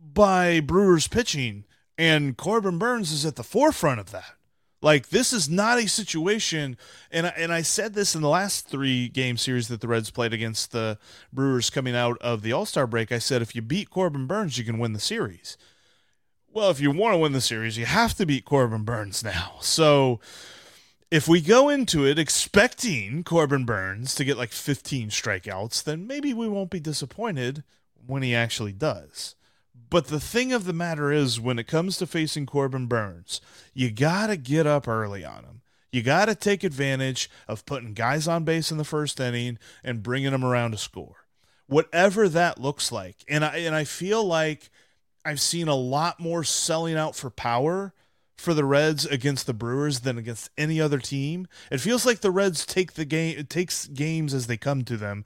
by 0.00 0.60
Brewers 0.60 1.06
pitching, 1.06 1.64
and 1.98 2.36
Corbin 2.36 2.78
Burnes 2.78 3.12
is 3.12 3.26
at 3.26 3.36
the 3.36 3.44
forefront 3.44 4.00
of 4.00 4.10
that. 4.10 4.36
Like 4.82 5.10
this 5.10 5.32
is 5.32 5.48
not 5.48 5.78
a 5.78 5.86
situation, 5.86 6.78
and 7.10 7.26
I, 7.26 7.30
and 7.36 7.52
I 7.52 7.60
said 7.62 7.92
this 7.92 8.14
in 8.14 8.22
the 8.22 8.28
last 8.28 8.66
three 8.66 9.08
game 9.08 9.36
series 9.36 9.68
that 9.68 9.82
the 9.82 9.88
Reds 9.88 10.10
played 10.10 10.32
against 10.32 10.72
the 10.72 10.98
Brewers 11.32 11.68
coming 11.68 11.94
out 11.94 12.16
of 12.18 12.40
the 12.40 12.52
All 12.52 12.64
Star 12.64 12.86
break. 12.86 13.12
I 13.12 13.18
said 13.18 13.42
if 13.42 13.54
you 13.54 13.60
beat 13.60 13.90
Corbin 13.90 14.26
Burnes, 14.26 14.56
you 14.56 14.64
can 14.64 14.78
win 14.78 14.94
the 14.94 15.00
series. 15.00 15.58
Well, 16.52 16.70
if 16.70 16.80
you 16.80 16.90
want 16.90 17.14
to 17.14 17.18
win 17.18 17.32
the 17.32 17.40
series, 17.40 17.76
you 17.76 17.86
have 17.86 18.14
to 18.14 18.26
beat 18.26 18.44
Corbin 18.44 18.84
Burnes 18.84 19.22
now. 19.22 19.52
So 19.60 20.18
if 21.10 21.28
we 21.28 21.40
go 21.40 21.68
into 21.68 22.06
it 22.06 22.18
expecting 22.18 23.22
Corbin 23.22 23.64
Burnes 23.64 24.14
to 24.14 24.24
get 24.24 24.38
like 24.38 24.50
15 24.50 25.10
strikeouts, 25.10 25.84
then 25.84 26.06
maybe 26.06 26.32
we 26.32 26.48
won't 26.48 26.70
be 26.70 26.80
disappointed 26.80 27.64
when 28.06 28.22
he 28.22 28.34
actually 28.34 28.72
does. 28.72 29.34
But 29.90 30.06
the 30.06 30.20
thing 30.20 30.52
of 30.52 30.64
the 30.64 30.72
matter 30.72 31.10
is, 31.10 31.40
when 31.40 31.58
it 31.58 31.66
comes 31.66 31.96
to 31.98 32.06
facing 32.06 32.46
Corbin 32.46 32.86
Burnes, 32.86 33.40
you 33.74 33.90
got 33.90 34.28
to 34.28 34.36
get 34.36 34.66
up 34.66 34.86
early 34.86 35.24
on 35.24 35.44
him. 35.44 35.62
You 35.92 36.02
got 36.02 36.26
to 36.26 36.36
take 36.36 36.62
advantage 36.62 37.28
of 37.48 37.66
putting 37.66 37.94
guys 37.94 38.28
on 38.28 38.44
base 38.44 38.70
in 38.70 38.78
the 38.78 38.84
first 38.84 39.18
inning 39.18 39.58
and 39.82 40.02
bringing 40.02 40.30
them 40.30 40.44
around 40.44 40.70
to 40.70 40.78
score. 40.78 41.16
Whatever 41.66 42.28
that 42.28 42.60
looks 42.60 42.92
like. 42.92 43.16
And 43.28 43.44
I 43.44 43.58
and 43.58 43.74
I 43.74 43.84
feel 43.84 44.24
like 44.24 44.70
I've 45.24 45.40
seen 45.40 45.66
a 45.68 45.74
lot 45.74 46.20
more 46.20 46.44
selling 46.44 46.96
out 46.96 47.16
for 47.16 47.30
power 47.30 47.92
for 48.36 48.54
the 48.54 48.64
Reds 48.64 49.04
against 49.04 49.46
the 49.46 49.52
Brewers 49.52 50.00
than 50.00 50.16
against 50.16 50.50
any 50.56 50.80
other 50.80 50.98
team. 50.98 51.46
It 51.70 51.78
feels 51.78 52.06
like 52.06 52.20
the 52.20 52.30
Reds 52.30 52.64
take 52.64 52.94
the 52.94 53.04
game 53.04 53.38
it 53.38 53.50
takes 53.50 53.86
games 53.86 54.32
as 54.32 54.46
they 54.46 54.56
come 54.56 54.84
to 54.84 54.96
them 54.96 55.24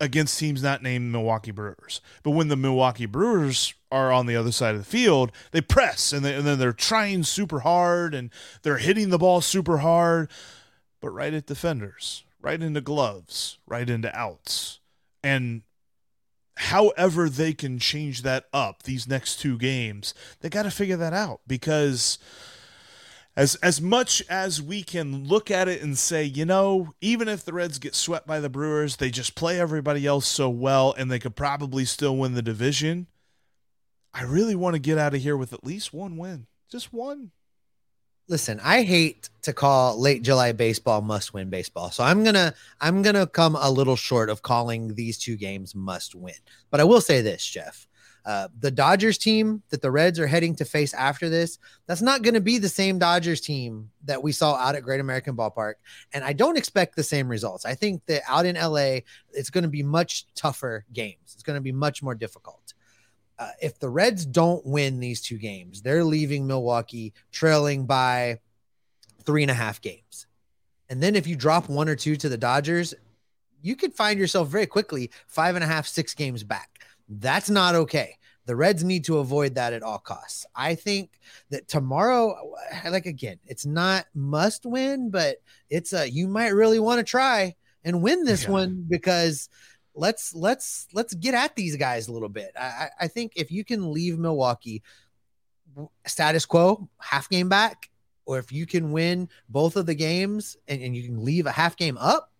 against 0.00 0.38
teams 0.38 0.62
not 0.62 0.82
named 0.82 1.10
Milwaukee 1.10 1.50
Brewers. 1.50 2.00
But 2.22 2.32
when 2.32 2.48
the 2.48 2.56
Milwaukee 2.56 3.06
Brewers 3.06 3.74
are 3.90 4.12
on 4.12 4.26
the 4.26 4.36
other 4.36 4.52
side 4.52 4.74
of 4.74 4.80
the 4.80 4.84
field, 4.84 5.32
they 5.52 5.60
press 5.60 6.12
and, 6.12 6.24
they, 6.24 6.34
and 6.34 6.46
then 6.46 6.58
they're 6.58 6.72
trying 6.72 7.22
super 7.22 7.60
hard 7.60 8.14
and 8.14 8.30
they're 8.62 8.78
hitting 8.78 9.10
the 9.10 9.18
ball 9.18 9.40
super 9.40 9.78
hard, 9.78 10.30
but 11.00 11.10
right 11.10 11.32
at 11.32 11.46
defenders, 11.46 12.24
right 12.40 12.60
into 12.60 12.80
gloves, 12.80 13.58
right 13.66 13.88
into 13.88 14.14
outs. 14.16 14.80
And 15.22 15.62
however 16.56 17.28
they 17.28 17.52
can 17.52 17.78
change 17.78 18.22
that 18.22 18.44
up 18.52 18.82
these 18.82 19.08
next 19.08 19.36
two 19.40 19.56
games, 19.58 20.14
they 20.40 20.48
got 20.48 20.64
to 20.64 20.70
figure 20.70 20.96
that 20.96 21.12
out 21.12 21.40
because– 21.46 22.18
as 23.36 23.54
as 23.56 23.80
much 23.80 24.22
as 24.28 24.62
we 24.62 24.82
can 24.82 25.24
look 25.24 25.50
at 25.50 25.68
it 25.68 25.82
and 25.82 25.98
say, 25.98 26.24
you 26.24 26.44
know, 26.44 26.94
even 27.00 27.28
if 27.28 27.44
the 27.44 27.52
Reds 27.52 27.78
get 27.78 27.94
swept 27.94 28.26
by 28.26 28.40
the 28.40 28.48
Brewers, 28.48 28.96
they 28.96 29.10
just 29.10 29.34
play 29.34 29.60
everybody 29.60 30.06
else 30.06 30.26
so 30.26 30.48
well 30.48 30.94
and 30.96 31.10
they 31.10 31.18
could 31.18 31.36
probably 31.36 31.84
still 31.84 32.16
win 32.16 32.34
the 32.34 32.42
division. 32.42 33.06
I 34.14 34.22
really 34.22 34.54
want 34.54 34.74
to 34.74 34.80
get 34.80 34.96
out 34.96 35.14
of 35.14 35.20
here 35.20 35.36
with 35.36 35.52
at 35.52 35.64
least 35.64 35.92
one 35.92 36.16
win. 36.16 36.46
Just 36.70 36.92
one. 36.92 37.32
Listen, 38.28 38.58
I 38.64 38.82
hate 38.82 39.28
to 39.42 39.52
call 39.52 40.00
late 40.00 40.22
July 40.22 40.52
baseball 40.52 41.00
must 41.02 41.32
win 41.34 41.50
baseball. 41.50 41.90
So 41.90 42.02
I'm 42.02 42.24
going 42.24 42.34
to 42.34 42.54
I'm 42.80 43.02
going 43.02 43.14
to 43.14 43.26
come 43.26 43.54
a 43.54 43.70
little 43.70 43.94
short 43.96 44.30
of 44.30 44.42
calling 44.42 44.94
these 44.94 45.18
two 45.18 45.36
games 45.36 45.74
must 45.74 46.14
win. 46.14 46.34
But 46.70 46.80
I 46.80 46.84
will 46.84 47.02
say 47.02 47.20
this, 47.20 47.44
Jeff. 47.46 47.86
Uh, 48.26 48.48
the 48.58 48.72
Dodgers 48.72 49.18
team 49.18 49.62
that 49.68 49.80
the 49.80 49.90
Reds 49.90 50.18
are 50.18 50.26
heading 50.26 50.56
to 50.56 50.64
face 50.64 50.92
after 50.92 51.28
this, 51.28 51.58
that's 51.86 52.02
not 52.02 52.22
going 52.22 52.34
to 52.34 52.40
be 52.40 52.58
the 52.58 52.68
same 52.68 52.98
Dodgers 52.98 53.40
team 53.40 53.88
that 54.04 54.20
we 54.20 54.32
saw 54.32 54.56
out 54.56 54.74
at 54.74 54.82
Great 54.82 54.98
American 54.98 55.36
Ballpark. 55.36 55.74
And 56.12 56.24
I 56.24 56.32
don't 56.32 56.58
expect 56.58 56.96
the 56.96 57.04
same 57.04 57.28
results. 57.28 57.64
I 57.64 57.76
think 57.76 58.04
that 58.06 58.22
out 58.28 58.44
in 58.44 58.56
LA, 58.56 58.98
it's 59.32 59.50
going 59.50 59.62
to 59.62 59.70
be 59.70 59.84
much 59.84 60.26
tougher 60.34 60.84
games. 60.92 61.34
It's 61.34 61.44
going 61.44 61.54
to 61.54 61.62
be 61.62 61.70
much 61.70 62.02
more 62.02 62.16
difficult. 62.16 62.74
Uh, 63.38 63.50
if 63.62 63.78
the 63.78 63.88
Reds 63.88 64.26
don't 64.26 64.66
win 64.66 64.98
these 64.98 65.20
two 65.20 65.38
games, 65.38 65.82
they're 65.82 66.02
leaving 66.02 66.48
Milwaukee 66.48 67.12
trailing 67.30 67.86
by 67.86 68.40
three 69.22 69.42
and 69.42 69.52
a 69.52 69.54
half 69.54 69.80
games. 69.80 70.26
And 70.88 71.00
then 71.00 71.14
if 71.14 71.28
you 71.28 71.36
drop 71.36 71.68
one 71.68 71.88
or 71.88 71.96
two 71.96 72.16
to 72.16 72.28
the 72.28 72.38
Dodgers, 72.38 72.92
you 73.62 73.76
could 73.76 73.94
find 73.94 74.18
yourself 74.18 74.48
very 74.48 74.66
quickly 74.66 75.10
five 75.28 75.54
and 75.54 75.62
a 75.62 75.66
half, 75.66 75.86
six 75.86 76.12
games 76.12 76.42
back. 76.42 76.75
That's 77.08 77.50
not 77.50 77.74
okay. 77.74 78.16
The 78.46 78.56
Reds 78.56 78.84
need 78.84 79.04
to 79.04 79.18
avoid 79.18 79.56
that 79.56 79.72
at 79.72 79.82
all 79.82 79.98
costs. 79.98 80.46
I 80.54 80.76
think 80.76 81.18
that 81.50 81.66
tomorrow, 81.66 82.54
like 82.88 83.06
again, 83.06 83.38
it's 83.44 83.66
not 83.66 84.06
must 84.14 84.64
win, 84.64 85.10
but 85.10 85.38
it's 85.68 85.92
a 85.92 86.08
you 86.08 86.28
might 86.28 86.54
really 86.54 86.78
want 86.78 86.98
to 86.98 87.04
try 87.04 87.56
and 87.84 88.02
win 88.02 88.24
this 88.24 88.44
yeah. 88.44 88.50
one 88.50 88.84
because 88.88 89.48
let's 89.94 90.34
let's 90.34 90.86
let's 90.92 91.14
get 91.14 91.34
at 91.34 91.56
these 91.56 91.76
guys 91.76 92.06
a 92.06 92.12
little 92.12 92.28
bit. 92.28 92.52
I, 92.56 92.88
I 93.00 93.08
think 93.08 93.32
if 93.34 93.50
you 93.50 93.64
can 93.64 93.92
leave 93.92 94.18
Milwaukee 94.18 94.82
status 96.06 96.46
quo, 96.46 96.88
half 97.00 97.28
game 97.28 97.48
back, 97.48 97.90
or 98.26 98.38
if 98.38 98.52
you 98.52 98.66
can 98.66 98.92
win 98.92 99.28
both 99.48 99.76
of 99.76 99.86
the 99.86 99.94
games 99.94 100.56
and, 100.68 100.80
and 100.82 100.96
you 100.96 101.02
can 101.04 101.24
leave 101.24 101.46
a 101.46 101.52
half 101.52 101.76
game 101.76 101.98
up, 101.98 102.32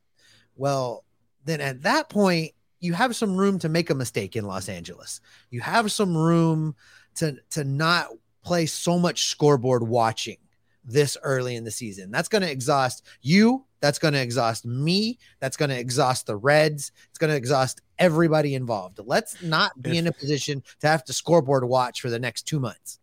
well, 0.56 1.04
then 1.44 1.60
at 1.60 1.82
that 1.82 2.08
point, 2.08 2.52
you 2.80 2.92
have 2.94 3.16
some 3.16 3.36
room 3.36 3.58
to 3.60 3.68
make 3.68 3.90
a 3.90 3.94
mistake 3.94 4.36
in 4.36 4.44
Los 4.46 4.68
Angeles. 4.68 5.20
You 5.50 5.60
have 5.60 5.90
some 5.92 6.16
room 6.16 6.74
to 7.16 7.36
to 7.50 7.64
not 7.64 8.08
play 8.44 8.66
so 8.66 8.98
much 8.98 9.24
scoreboard 9.24 9.82
watching 9.82 10.36
this 10.84 11.16
early 11.22 11.56
in 11.56 11.64
the 11.64 11.70
season. 11.70 12.10
That's 12.12 12.28
going 12.28 12.42
to 12.42 12.50
exhaust 12.50 13.04
you. 13.20 13.64
That's 13.80 13.98
going 13.98 14.14
to 14.14 14.20
exhaust 14.20 14.64
me. 14.64 15.18
That's 15.40 15.56
going 15.56 15.70
to 15.70 15.78
exhaust 15.78 16.26
the 16.26 16.36
Reds. 16.36 16.92
It's 17.08 17.18
going 17.18 17.30
to 17.30 17.36
exhaust 17.36 17.80
everybody 17.98 18.54
involved. 18.54 19.00
Let's 19.04 19.42
not 19.42 19.80
be 19.82 19.90
If- 19.92 19.96
in 19.96 20.06
a 20.06 20.12
position 20.12 20.62
to 20.80 20.86
have 20.88 21.04
to 21.06 21.12
scoreboard 21.12 21.64
watch 21.64 22.00
for 22.00 22.08
the 22.10 22.18
next 22.20 22.42
two 22.42 22.60
months. 22.60 23.00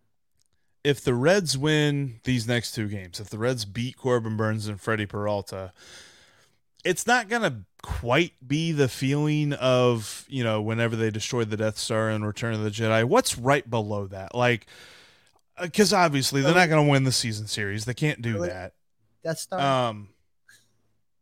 if 0.86 1.02
the 1.02 1.14
Reds 1.14 1.58
win 1.58 2.20
these 2.26 2.46
next 2.48 2.74
two 2.74 2.88
games, 2.90 3.20
if 3.20 3.30
the 3.30 3.38
Reds 3.38 3.64
beat 3.66 3.96
Corbin 3.98 4.36
Burnes 4.38 4.68
and 4.68 4.80
Freddie 4.82 5.06
Peralta, 5.06 5.72
it's 6.84 7.08
not 7.08 7.30
going 7.30 7.42
to 7.42 7.56
quite 7.82 8.34
be 8.46 8.72
the 8.72 8.88
feeling 8.88 9.54
of, 9.54 10.26
you 10.28 10.44
know, 10.44 10.62
whenever 10.62 10.96
they 10.96 11.10
destroyed 11.10 11.50
the 11.50 11.58
Death 11.58 11.78
Star 11.78 12.10
in 12.10 12.24
Return 12.24 12.54
of 12.54 12.64
the 12.64 12.70
Jedi. 12.70 13.04
What's 13.04 13.38
right 13.38 13.68
below 13.70 14.08
that? 14.08 14.36
Like, 14.36 14.68
because 15.62 15.94
obviously 15.94 16.42
they're 16.42 16.56
not 16.56 16.70
going 16.70 16.86
to 16.86 16.90
win 16.90 17.04
the 17.04 17.12
season 17.12 17.48
series. 17.48 17.86
They 17.86 17.94
can't 17.94 18.22
do 18.22 18.40
that. 18.40 18.74
Death 19.24 19.40
Star. 19.40 19.60
Um, 19.60 20.10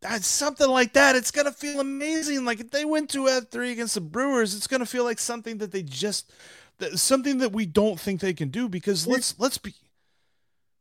that's 0.02 0.26
something 0.26 0.68
like 0.68 0.94
that. 0.94 1.16
It's 1.16 1.30
gonna 1.30 1.52
feel 1.52 1.80
amazing. 1.80 2.44
Like 2.44 2.60
if 2.60 2.72
they 2.72 2.86
win 2.86 3.06
two 3.06 3.30
out 3.30 3.44
of 3.44 3.50
three 3.50 3.72
against 3.72 3.94
the 3.94 4.02
Brewers, 4.02 4.56
it's 4.56 4.66
gonna 4.66 4.86
feel 4.88 5.04
like 5.04 5.20
something 5.20 5.60
that 5.60 5.72
they 5.72 5.84
just 5.84 6.32
that, 6.80 6.98
something 6.98 7.38
that 7.38 7.52
we 7.52 7.68
don't 7.68 8.00
think 8.00 8.20
they 8.20 8.34
can 8.34 8.50
do. 8.50 8.68
Because 8.68 9.06
let's 9.06 9.40
let's 9.40 9.60
be 9.60 9.76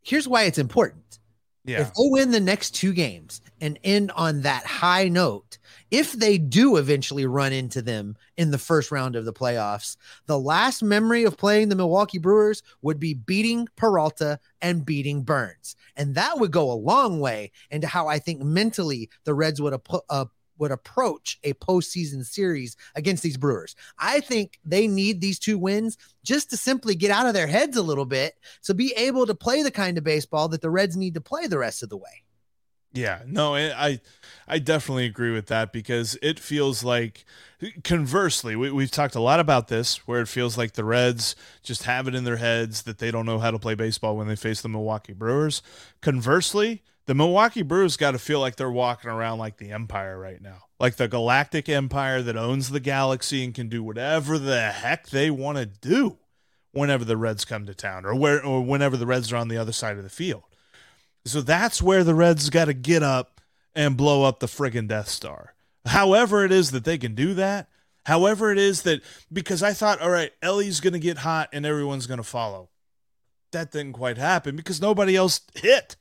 Here's 0.02 0.26
why 0.26 0.44
it's 0.44 0.58
important. 0.58 1.18
Yeah 1.64 1.82
If 1.82 1.88
they 1.88 1.92
win 1.96 2.30
the 2.30 2.40
next 2.40 2.74
two 2.74 2.92
games 2.92 3.40
and 3.60 3.78
end 3.84 4.10
on 4.12 4.42
that 4.42 4.64
high 4.64 5.08
note, 5.08 5.58
if 5.90 6.12
they 6.12 6.38
do 6.38 6.76
eventually 6.76 7.26
run 7.26 7.52
into 7.52 7.82
them 7.82 8.16
in 8.36 8.50
the 8.50 8.58
first 8.58 8.90
round 8.90 9.14
of 9.14 9.24
the 9.24 9.32
playoffs, 9.32 9.96
the 10.26 10.38
last 10.38 10.82
memory 10.82 11.24
of 11.24 11.36
playing 11.36 11.68
the 11.68 11.76
Milwaukee 11.76 12.18
Brewers 12.18 12.62
would 12.80 12.98
be 12.98 13.12
beating 13.12 13.68
Peralta 13.76 14.38
and 14.62 14.86
beating 14.86 15.22
Burnes. 15.22 15.76
And 15.96 16.14
that 16.14 16.38
would 16.38 16.50
go 16.50 16.70
a 16.70 16.74
long 16.74 17.20
way 17.20 17.52
into 17.70 17.86
how 17.86 18.08
I 18.08 18.18
think 18.18 18.42
mentally 18.42 19.10
the 19.24 19.34
Reds 19.34 19.60
would 19.60 19.74
ap- 19.74 20.04
uh, 20.08 20.26
would 20.60 20.70
approach 20.70 21.38
a 21.42 21.54
postseason 21.54 22.24
series 22.24 22.76
against 22.94 23.22
these 23.22 23.36
Brewers. 23.36 23.74
I 23.98 24.20
think 24.20 24.60
they 24.64 24.86
need 24.86 25.20
these 25.20 25.38
two 25.38 25.58
wins 25.58 25.96
just 26.22 26.50
to 26.50 26.56
simply 26.56 26.94
get 26.94 27.10
out 27.10 27.26
of 27.26 27.34
their 27.34 27.46
heads 27.46 27.76
a 27.76 27.82
little 27.82 28.04
bit 28.04 28.34
to 28.64 28.74
be 28.74 28.92
able 28.96 29.26
to 29.26 29.34
play 29.34 29.62
the 29.62 29.70
kind 29.70 29.98
of 29.98 30.04
baseball 30.04 30.48
that 30.48 30.60
the 30.60 30.70
Reds 30.70 30.96
need 30.96 31.14
to 31.14 31.20
play 31.20 31.46
the 31.46 31.58
rest 31.58 31.82
of 31.82 31.88
the 31.88 31.96
way. 31.96 32.22
Yeah, 32.92 33.22
no, 33.24 33.54
I 33.54 34.00
I- 34.48 34.58
definitely 34.58 35.06
agree 35.06 35.30
with 35.30 35.46
that 35.46 35.72
because 35.72 36.18
it 36.22 36.40
feels 36.40 36.82
like 36.82 37.24
conversely, 37.84 38.56
we, 38.56 38.72
we've 38.72 38.90
talked 38.90 39.14
a 39.14 39.20
lot 39.20 39.38
about 39.38 39.68
this 39.68 40.08
where 40.08 40.20
it 40.20 40.26
feels 40.26 40.58
like 40.58 40.72
the 40.72 40.84
Reds 40.84 41.36
just 41.62 41.84
have 41.84 42.08
it 42.08 42.16
in 42.16 42.24
their 42.24 42.38
heads 42.38 42.82
that 42.82 42.98
they 42.98 43.12
don't 43.12 43.26
know 43.26 43.38
how 43.38 43.52
to 43.52 43.60
play 43.60 43.76
baseball 43.76 44.16
when 44.16 44.26
they 44.26 44.34
face 44.34 44.60
the 44.60 44.68
Milwaukee 44.68 45.12
Brewers. 45.12 45.62
Conversely, 46.00 46.82
the 47.10 47.14
Milwaukee 47.16 47.62
Brewers 47.62 47.96
got 47.96 48.12
to 48.12 48.20
feel 48.20 48.38
like 48.38 48.54
they're 48.54 48.70
walking 48.70 49.10
around 49.10 49.40
like 49.40 49.56
the 49.56 49.72
Empire 49.72 50.16
right 50.16 50.40
now, 50.40 50.58
like 50.78 50.94
the 50.94 51.08
galactic 51.08 51.68
empire 51.68 52.22
that 52.22 52.36
owns 52.36 52.70
the 52.70 52.78
galaxy 52.78 53.42
and 53.42 53.52
can 53.52 53.68
do 53.68 53.82
whatever 53.82 54.38
the 54.38 54.70
heck 54.70 55.08
they 55.08 55.28
want 55.28 55.58
to 55.58 55.66
do 55.66 56.18
whenever 56.70 57.04
the 57.04 57.16
Reds 57.16 57.44
come 57.44 57.66
to 57.66 57.74
town 57.74 58.06
or 58.06 58.14
where 58.14 58.40
or 58.46 58.62
whenever 58.62 58.96
the 58.96 59.06
Reds 59.06 59.32
are 59.32 59.38
on 59.38 59.48
the 59.48 59.56
other 59.56 59.72
side 59.72 59.96
of 59.96 60.04
the 60.04 60.08
field. 60.08 60.44
So 61.24 61.40
that's 61.40 61.82
where 61.82 62.04
the 62.04 62.14
Reds 62.14 62.48
got 62.48 62.66
to 62.66 62.74
get 62.74 63.02
up 63.02 63.40
and 63.74 63.96
blow 63.96 64.22
up 64.22 64.38
the 64.38 64.46
friggin' 64.46 64.86
Death 64.86 65.08
Star. 65.08 65.54
However, 65.86 66.44
it 66.44 66.52
is 66.52 66.70
that 66.70 66.84
they 66.84 66.96
can 66.96 67.16
do 67.16 67.34
that. 67.34 67.66
However, 68.06 68.52
it 68.52 68.58
is 68.58 68.82
that 68.82 69.02
because 69.32 69.64
I 69.64 69.72
thought, 69.72 70.00
all 70.00 70.10
right, 70.10 70.30
Elly's 70.42 70.78
going 70.78 70.92
to 70.92 71.00
get 71.00 71.18
hot 71.18 71.48
and 71.52 71.66
everyone's 71.66 72.06
going 72.06 72.18
to 72.18 72.22
follow. 72.22 72.68
That 73.50 73.72
didn't 73.72 73.94
quite 73.94 74.16
happen 74.16 74.54
because 74.54 74.80
nobody 74.80 75.16
else 75.16 75.40
hit 75.56 75.96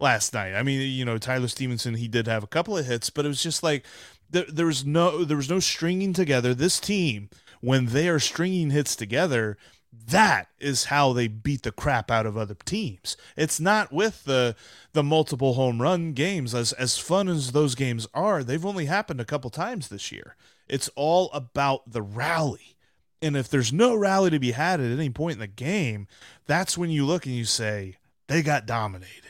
last 0.00 0.34
night. 0.34 0.54
I 0.54 0.62
mean, 0.62 0.80
you 0.80 1.04
know, 1.04 1.18
Tyler 1.18 1.48
Stephenson, 1.48 1.94
he 1.94 2.08
did 2.08 2.26
have 2.26 2.42
a 2.42 2.48
couple 2.48 2.76
of 2.76 2.86
hits, 2.86 3.10
but 3.10 3.24
it 3.24 3.28
was 3.28 3.42
just 3.42 3.62
like 3.62 3.84
there, 4.30 4.46
there 4.48 4.66
was 4.66 4.84
no 4.84 5.24
there 5.24 5.36
was 5.36 5.50
no 5.50 5.60
stringing 5.60 6.12
together. 6.12 6.54
This 6.54 6.80
team, 6.80 7.30
when 7.60 7.86
they 7.86 8.08
are 8.08 8.18
stringing 8.18 8.70
hits 8.70 8.94
together, 8.94 9.56
that 9.92 10.48
is 10.58 10.84
how 10.84 11.12
they 11.12 11.28
beat 11.28 11.62
the 11.62 11.72
crap 11.72 12.10
out 12.10 12.26
of 12.26 12.36
other 12.36 12.56
teams. 12.64 13.16
It's 13.36 13.60
not 13.60 13.92
with 13.92 14.24
the 14.24 14.56
the 14.92 15.02
multiple 15.02 15.54
home 15.54 15.80
run 15.80 16.12
games 16.12 16.54
as 16.54 16.72
as 16.74 16.98
fun 16.98 17.28
as 17.28 17.52
those 17.52 17.74
games 17.74 18.06
are. 18.14 18.42
They've 18.44 18.64
only 18.66 18.86
happened 18.86 19.20
a 19.20 19.26
couple 19.26 19.50
times 19.50 19.88
this 19.88 20.12
year. 20.12 20.36
It's 20.68 20.90
all 20.96 21.30
about 21.32 21.90
the 21.90 22.02
rally. 22.02 22.76
And 23.20 23.36
if 23.36 23.48
there's 23.48 23.72
no 23.72 23.96
rally 23.96 24.30
to 24.30 24.38
be 24.38 24.52
had 24.52 24.80
at 24.80 24.92
any 24.92 25.10
point 25.10 25.34
in 25.34 25.40
the 25.40 25.48
game, 25.48 26.06
that's 26.46 26.78
when 26.78 26.90
you 26.90 27.04
look 27.04 27.26
and 27.26 27.34
you 27.34 27.44
say 27.44 27.96
they 28.28 28.42
got 28.42 28.66
dominated. 28.66 29.27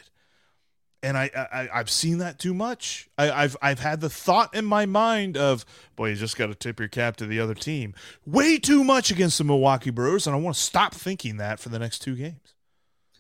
And 1.03 1.17
I, 1.17 1.31
I 1.35 1.69
I've 1.73 1.91
seen 1.91 2.19
that 2.19 2.39
too 2.41 2.53
much. 2.53 3.09
I, 3.17 3.31
I've 3.31 3.57
I've 3.63 3.79
had 3.79 4.01
the 4.01 4.11
thought 4.11 4.55
in 4.55 4.65
my 4.65 4.85
mind 4.85 5.37
of 5.37 5.65
boy, 5.95 6.11
you 6.11 6.17
just 6.17 6.37
got 6.37 6.47
to 6.47 6.55
tip 6.55 6.81
your 6.81 6.89
cap 6.89 7.17
to 7.17 7.27
the 7.27 7.39
other 7.39 7.55
team. 7.55 7.95
Way 8.27 8.59
too 8.59 8.83
much 8.83 9.11
against 9.11 9.39
the 9.39 9.45
Milwaukee 9.45 9.91
Brewers, 9.91 10.27
and 10.27 10.35
I 10.35 10.39
want 10.41 10.57
to 10.57 10.63
stop 10.63 10.95
thinking 10.95 11.37
that 11.37 11.61
for 11.61 11.69
the 11.69 11.79
next 11.79 12.01
two 12.01 12.17
games. 12.17 12.55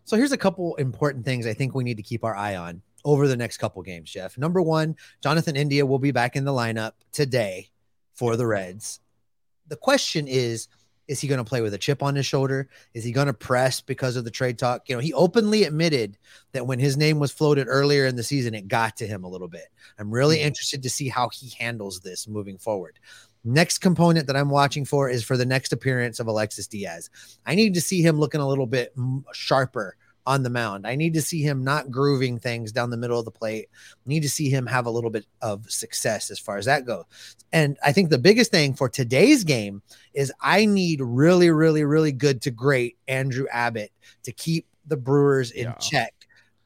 So 0.04 0.16
here's 0.16 0.32
a 0.32 0.38
couple 0.38 0.74
important 0.76 1.24
things 1.24 1.46
I 1.46 1.54
think 1.54 1.74
we 1.74 1.84
need 1.84 1.98
to 1.98 2.02
keep 2.02 2.24
our 2.24 2.34
eye 2.34 2.56
on 2.56 2.82
over 3.04 3.28
the 3.28 3.36
next 3.36 3.58
couple 3.58 3.82
games, 3.82 4.10
Jeff. 4.10 4.38
Number 4.38 4.60
one, 4.60 4.96
Jonathan 5.22 5.54
India 5.54 5.86
will 5.86 5.98
be 5.98 6.10
back 6.10 6.34
in 6.34 6.44
the 6.44 6.52
lineup 6.52 6.92
today 7.12 7.70
for 8.14 8.36
the 8.36 8.46
Reds. 8.46 9.00
The 9.68 9.76
question 9.76 10.26
is, 10.26 10.66
is 11.08 11.20
he 11.20 11.26
going 11.26 11.38
to 11.38 11.44
play 11.44 11.62
with 11.62 11.74
a 11.74 11.78
chip 11.78 12.02
on 12.02 12.14
his 12.14 12.26
shoulder? 12.26 12.68
Is 12.94 13.02
he 13.02 13.12
going 13.12 13.26
to 13.26 13.32
press 13.32 13.80
because 13.80 14.14
of 14.14 14.24
the 14.24 14.30
trade 14.30 14.58
talk? 14.58 14.88
You 14.88 14.94
know, 14.94 15.00
he 15.00 15.12
openly 15.14 15.64
admitted 15.64 16.18
that 16.52 16.66
when 16.66 16.78
his 16.78 16.96
name 16.96 17.18
was 17.18 17.32
floated 17.32 17.66
earlier 17.66 18.06
in 18.06 18.16
the 18.16 18.22
season, 18.22 18.54
it 18.54 18.68
got 18.68 18.96
to 18.98 19.06
him 19.06 19.24
a 19.24 19.28
little 19.28 19.48
bit. 19.48 19.68
I'm 19.98 20.10
really 20.10 20.38
hmm. 20.38 20.46
interested 20.46 20.82
to 20.82 20.90
see 20.90 21.08
how 21.08 21.30
he 21.30 21.50
handles 21.58 22.00
this 22.00 22.28
moving 22.28 22.58
forward. 22.58 22.98
Next 23.44 23.78
component 23.78 24.26
that 24.26 24.36
I'm 24.36 24.50
watching 24.50 24.84
for 24.84 25.08
is 25.08 25.24
for 25.24 25.36
the 25.36 25.46
next 25.46 25.72
appearance 25.72 26.20
of 26.20 26.26
Alexis 26.26 26.66
Diaz. 26.66 27.08
I 27.46 27.54
need 27.54 27.72
to 27.74 27.80
see 27.80 28.02
him 28.02 28.18
looking 28.18 28.40
a 28.40 28.48
little 28.48 28.66
bit 28.66 28.94
sharper 29.32 29.96
on 30.28 30.42
the 30.42 30.50
mound. 30.50 30.86
I 30.86 30.94
need 30.94 31.14
to 31.14 31.22
see 31.22 31.42
him 31.42 31.64
not 31.64 31.90
grooving 31.90 32.38
things 32.38 32.70
down 32.70 32.90
the 32.90 32.98
middle 32.98 33.18
of 33.18 33.24
the 33.24 33.30
plate. 33.30 33.70
Need 34.04 34.20
to 34.24 34.28
see 34.28 34.50
him 34.50 34.66
have 34.66 34.84
a 34.84 34.90
little 34.90 35.08
bit 35.08 35.24
of 35.40 35.70
success 35.70 36.30
as 36.30 36.38
far 36.38 36.58
as 36.58 36.66
that 36.66 36.84
goes. 36.84 37.04
And 37.50 37.78
I 37.82 37.92
think 37.92 38.10
the 38.10 38.18
biggest 38.18 38.50
thing 38.50 38.74
for 38.74 38.90
today's 38.90 39.42
game 39.42 39.80
is 40.12 40.30
I 40.40 40.66
need 40.66 41.00
really, 41.00 41.50
really, 41.50 41.82
really 41.82 42.12
good 42.12 42.42
to 42.42 42.50
great 42.50 42.98
Andrew 43.08 43.46
Abbott 43.50 43.90
to 44.24 44.32
keep 44.32 44.66
the 44.86 44.98
Brewers 44.98 45.50
in 45.50 45.64
Yeah. 45.64 45.72
check 45.80 46.14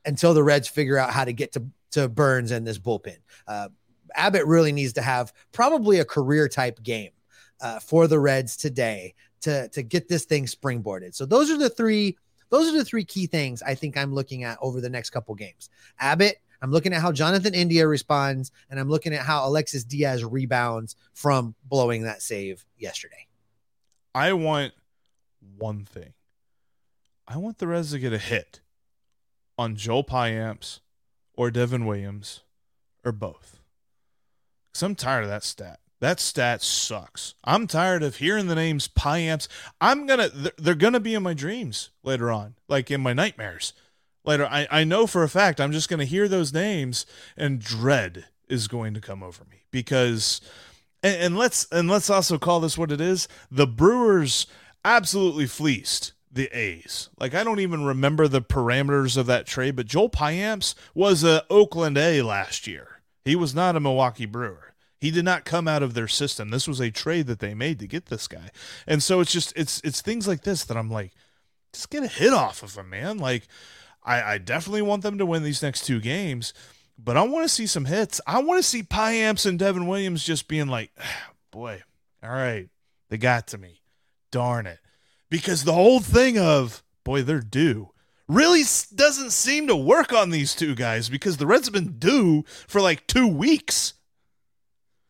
until 0.04 0.34
the 0.34 0.42
Reds 0.42 0.66
figure 0.66 0.98
out 0.98 1.10
how 1.10 1.24
to 1.24 1.32
get 1.32 1.52
to, 1.52 1.62
to 1.92 2.08
Burnes 2.08 2.50
and 2.50 2.66
this 2.66 2.78
bullpen. 2.78 3.18
Uh, 3.46 3.68
Abbott 4.16 4.44
really 4.46 4.72
needs 4.72 4.94
to 4.94 5.02
have 5.02 5.32
probably 5.52 6.00
a 6.00 6.04
career 6.04 6.48
type 6.48 6.82
game 6.82 7.12
uh, 7.60 7.78
for 7.78 8.08
the 8.08 8.18
Reds 8.18 8.56
today 8.56 9.14
to 9.42 9.68
to 9.68 9.82
get 9.82 10.08
this 10.08 10.24
thing 10.24 10.46
springboarded. 10.46 11.14
So 11.14 11.26
those 11.26 11.50
are 11.50 11.58
the 11.58 11.68
three 11.70 12.16
those 12.52 12.68
are 12.68 12.76
the 12.76 12.84
three 12.84 13.04
key 13.04 13.26
things 13.26 13.62
I 13.62 13.74
think 13.74 13.96
I'm 13.96 14.14
looking 14.14 14.44
at 14.44 14.58
over 14.60 14.82
the 14.82 14.90
next 14.90 15.10
couple 15.10 15.34
games. 15.34 15.70
Abbott, 15.98 16.36
I'm 16.60 16.70
looking 16.70 16.92
at 16.92 17.00
how 17.00 17.10
Jonathan 17.10 17.54
India 17.54 17.88
responds, 17.88 18.52
and 18.70 18.78
I'm 18.78 18.90
looking 18.90 19.14
at 19.14 19.22
how 19.22 19.48
Alexis 19.48 19.84
Diaz 19.84 20.22
rebounds 20.22 20.94
from 21.14 21.54
blowing 21.64 22.02
that 22.02 22.20
save 22.20 22.66
yesterday. 22.76 23.26
I 24.14 24.34
want 24.34 24.74
one 25.56 25.86
thing. 25.86 26.12
I 27.26 27.38
want 27.38 27.56
the 27.56 27.66
Reds 27.66 27.92
to 27.92 27.98
get 27.98 28.12
a 28.12 28.18
hit 28.18 28.60
on 29.56 29.74
Joel 29.74 30.04
Payamps 30.04 30.80
or 31.34 31.50
Devin 31.50 31.86
Williams 31.86 32.42
or 33.02 33.12
both. 33.12 33.60
Because 34.70 34.82
I'm 34.82 34.94
tired 34.94 35.24
of 35.24 35.30
that 35.30 35.42
stat. 35.42 35.80
That 36.02 36.18
stat 36.18 36.62
sucks. 36.62 37.36
I'm 37.44 37.68
tired 37.68 38.02
of 38.02 38.16
hearing 38.16 38.48
the 38.48 38.56
names 38.56 38.88
Payamps. 38.88 39.46
I'm 39.80 40.04
gonna 40.04 40.30
they're, 40.58 40.74
gonna 40.74 40.98
be 40.98 41.14
in 41.14 41.22
my 41.22 41.32
dreams 41.32 41.90
later 42.02 42.28
on, 42.28 42.56
like 42.66 42.90
in 42.90 43.00
my 43.00 43.12
nightmares. 43.12 43.72
Later, 44.24 44.44
I, 44.44 44.66
I 44.68 44.82
know 44.82 45.06
for 45.06 45.22
a 45.22 45.28
fact 45.28 45.60
I'm 45.60 45.70
just 45.70 45.88
gonna 45.88 46.04
hear 46.04 46.26
those 46.26 46.52
names 46.52 47.06
and 47.36 47.60
dread 47.60 48.24
is 48.48 48.66
going 48.66 48.94
to 48.94 49.00
come 49.00 49.22
over 49.22 49.44
me 49.44 49.58
because 49.70 50.40
and, 51.04 51.16
and 51.22 51.38
let's 51.38 51.68
and 51.70 51.88
let's 51.88 52.10
also 52.10 52.36
call 52.36 52.58
this 52.58 52.76
what 52.76 52.90
it 52.90 53.00
is. 53.00 53.28
The 53.48 53.68
Brewers 53.68 54.48
absolutely 54.84 55.46
fleeced 55.46 56.14
the 56.32 56.48
A's. 56.48 57.10
Like 57.20 57.32
I 57.32 57.44
don't 57.44 57.60
even 57.60 57.84
remember 57.84 58.26
the 58.26 58.42
parameters 58.42 59.16
of 59.16 59.26
that 59.26 59.46
trade, 59.46 59.76
but 59.76 59.86
Joel 59.86 60.10
Payamps 60.10 60.74
was 60.96 61.22
a 61.22 61.44
Oakland 61.48 61.96
A 61.96 62.22
last 62.22 62.66
year. 62.66 63.02
He 63.24 63.36
was 63.36 63.54
not 63.54 63.76
a 63.76 63.80
Milwaukee 63.80 64.26
Brewer. 64.26 64.71
He 65.02 65.10
did 65.10 65.24
not 65.24 65.44
come 65.44 65.66
out 65.66 65.82
of 65.82 65.94
their 65.94 66.06
system. 66.06 66.50
This 66.50 66.68
was 66.68 66.78
a 66.78 66.92
trade 66.92 67.26
that 67.26 67.40
they 67.40 67.54
made 67.54 67.80
to 67.80 67.88
get 67.88 68.06
this 68.06 68.28
guy. 68.28 68.52
And 68.86 69.02
so 69.02 69.18
it's 69.18 69.32
just 69.32 69.52
it's 69.56 69.80
it's 69.82 70.00
things 70.00 70.28
like 70.28 70.42
this 70.42 70.62
that 70.66 70.76
I'm 70.76 70.92
like, 70.92 71.10
just 71.72 71.90
get 71.90 72.04
a 72.04 72.06
hit 72.06 72.32
off 72.32 72.62
of 72.62 72.76
him, 72.76 72.90
man. 72.90 73.18
Like 73.18 73.48
I, 74.04 74.22
I 74.34 74.38
definitely 74.38 74.82
want 74.82 75.02
them 75.02 75.18
to 75.18 75.26
win 75.26 75.42
these 75.42 75.60
next 75.60 75.86
two 75.86 75.98
games, 75.98 76.54
but 76.96 77.16
I 77.16 77.24
want 77.24 77.42
to 77.42 77.48
see 77.52 77.66
some 77.66 77.86
hits. 77.86 78.20
I 78.28 78.44
want 78.44 78.62
to 78.62 78.62
see 78.62 78.84
Payamps 78.84 79.44
and 79.44 79.58
Devin 79.58 79.88
Williams 79.88 80.22
just 80.22 80.46
being 80.46 80.68
like, 80.68 80.92
boy, 81.50 81.82
all 82.22 82.30
right, 82.30 82.68
they 83.08 83.18
got 83.18 83.48
to 83.48 83.58
me. 83.58 83.80
Darn 84.30 84.68
it. 84.68 84.78
Because 85.28 85.64
the 85.64 85.72
whole 85.72 85.98
thing 85.98 86.38
of 86.38 86.84
boy, 87.02 87.22
they're 87.22 87.40
due. 87.40 87.90
Really 88.28 88.62
doesn't 88.94 89.32
seem 89.32 89.66
to 89.66 89.74
work 89.74 90.12
on 90.12 90.30
these 90.30 90.54
two 90.54 90.76
guys 90.76 91.08
because 91.08 91.38
the 91.38 91.46
Reds 91.48 91.66
have 91.66 91.74
been 91.74 91.98
due 91.98 92.44
for 92.68 92.80
like 92.80 93.08
two 93.08 93.26
weeks. 93.26 93.94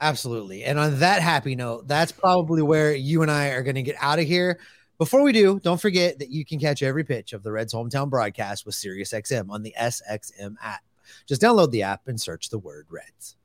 Absolutely. 0.02 0.64
And 0.64 0.80
on 0.80 0.98
that 0.98 1.22
happy 1.22 1.54
note, 1.54 1.86
that's 1.86 2.12
probably 2.12 2.60
where 2.60 2.92
you 2.92 3.22
and 3.22 3.30
I 3.30 3.50
are 3.50 3.62
going 3.62 3.76
to 3.76 3.82
get 3.82 3.96
out 4.00 4.18
of 4.18 4.26
here. 4.26 4.58
Before 4.98 5.22
we 5.22 5.32
do, 5.32 5.58
don't 5.60 5.80
forget 5.80 6.18
that 6.18 6.30
you 6.30 6.44
can 6.44 6.58
catch 6.58 6.82
every 6.82 7.04
pitch 7.04 7.32
of 7.32 7.42
the 7.42 7.52
Reds 7.52 7.72
hometown 7.72 8.10
broadcast 8.10 8.66
with 8.66 8.74
SiriusXM 8.74 9.48
on 9.50 9.62
the 9.62 9.74
SXM 9.80 10.56
app. 10.62 10.82
Just 11.26 11.40
download 11.40 11.70
the 11.70 11.82
app 11.82 12.08
and 12.08 12.20
search 12.20 12.50
the 12.50 12.58
word 12.58 12.86
Reds. 12.90 13.36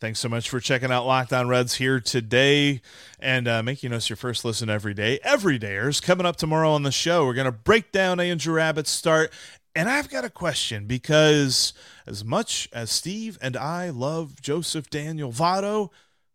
Thanks 0.00 0.20
so 0.20 0.28
much 0.28 0.48
for 0.48 0.60
checking 0.60 0.92
out 0.92 1.06
Locked 1.06 1.32
On 1.32 1.48
Reds 1.48 1.74
here 1.74 1.98
today 1.98 2.82
and 3.18 3.48
uh, 3.48 3.64
making 3.64 3.92
us 3.92 4.08
your 4.08 4.16
first 4.16 4.44
listen 4.44 4.70
every 4.70 4.94
day. 4.94 5.18
Everydayers 5.24 6.00
coming 6.00 6.24
up 6.24 6.36
tomorrow 6.36 6.70
on 6.70 6.84
the 6.84 6.92
show. 6.92 7.26
We're 7.26 7.34
going 7.34 7.46
to 7.46 7.52
break 7.52 7.90
down 7.90 8.20
Andrew 8.20 8.60
Abbott's 8.60 8.90
start. 8.90 9.32
And 9.78 9.88
I've 9.88 10.10
got 10.10 10.24
a 10.24 10.30
question 10.30 10.86
because 10.86 11.72
as 12.04 12.24
much 12.24 12.68
as 12.72 12.90
Steve 12.90 13.38
and 13.40 13.56
I 13.56 13.90
love 13.90 14.42
Joseph 14.42 14.90
Daniel 14.90 15.30
Votto, 15.30 15.90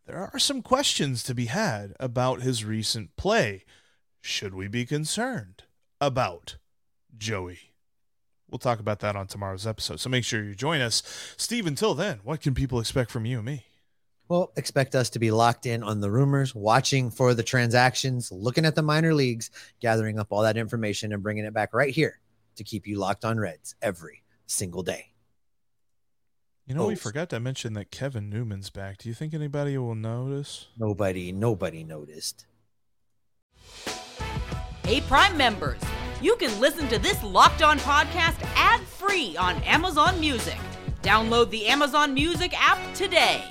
there 0.07 0.29
are 0.33 0.39
some 0.39 0.61
questions 0.61 1.23
to 1.23 1.35
be 1.35 1.47
had 1.47 1.93
about 1.99 2.41
his 2.41 2.63
recent 2.63 3.17
play. 3.17 3.65
Should 4.21 4.53
we 4.53 4.69
be 4.69 4.85
concerned 4.85 5.63
about 5.99 6.55
Joey? 7.17 7.73
We'll 8.49 8.59
talk 8.59 8.79
about 8.79 9.01
that 9.01 9.17
on 9.17 9.27
tomorrow's 9.27 9.67
episode. 9.67 9.99
So 9.99 10.09
make 10.09 10.23
sure 10.23 10.41
you 10.41 10.55
join 10.55 10.79
us. 10.79 11.03
Steve, 11.35 11.67
until 11.67 11.93
then, 11.95 12.21
what 12.23 12.39
can 12.39 12.53
people 12.53 12.79
expect 12.79 13.11
from 13.11 13.25
you 13.25 13.39
and 13.39 13.45
me? 13.45 13.65
Well, 14.29 14.53
expect 14.55 14.95
us 14.95 15.09
to 15.09 15.19
be 15.19 15.31
locked 15.31 15.65
in 15.65 15.83
on 15.83 15.99
the 15.99 16.09
rumors, 16.09 16.55
watching 16.55 17.11
for 17.11 17.33
the 17.33 17.43
transactions, 17.43 18.31
looking 18.31 18.65
at 18.65 18.75
the 18.75 18.81
minor 18.81 19.13
leagues, 19.13 19.51
gathering 19.81 20.17
up 20.17 20.27
all 20.31 20.43
that 20.43 20.55
information 20.55 21.11
and 21.11 21.21
bringing 21.21 21.43
it 21.43 21.53
back 21.53 21.73
right 21.73 21.93
here 21.93 22.21
to 22.55 22.63
keep 22.63 22.87
you 22.87 22.97
locked 22.97 23.25
on 23.25 23.39
Reds 23.39 23.75
every 23.81 24.23
single 24.45 24.83
day. 24.83 25.07
You 26.65 26.75
know, 26.75 26.83
oh. 26.83 26.87
we 26.87 26.95
forgot 26.95 27.29
to 27.29 27.39
mention 27.39 27.73
that 27.73 27.91
Kevin 27.91 28.29
Newman's 28.29 28.69
back. 28.69 28.97
Do 28.97 29.09
you 29.09 29.15
think 29.15 29.33
anybody 29.33 29.77
will 29.77 29.95
notice? 29.95 30.67
Nobody, 30.77 31.31
nobody 31.31 31.83
noticed. 31.83 32.45
Hey, 34.83 35.01
Prime 35.01 35.35
members 35.37 35.81
you 36.23 36.37
can 36.37 36.57
listen 36.61 36.87
to 36.87 36.97
this 36.97 37.21
Locked 37.21 37.61
On 37.61 37.77
podcast 37.79 38.41
ad 38.55 38.79
free 38.79 39.35
on 39.35 39.61
Amazon 39.63 40.17
Music. 40.21 40.57
Download 41.01 41.49
the 41.49 41.67
Amazon 41.67 42.13
Music 42.13 42.53
app 42.57 42.79
today. 42.93 43.43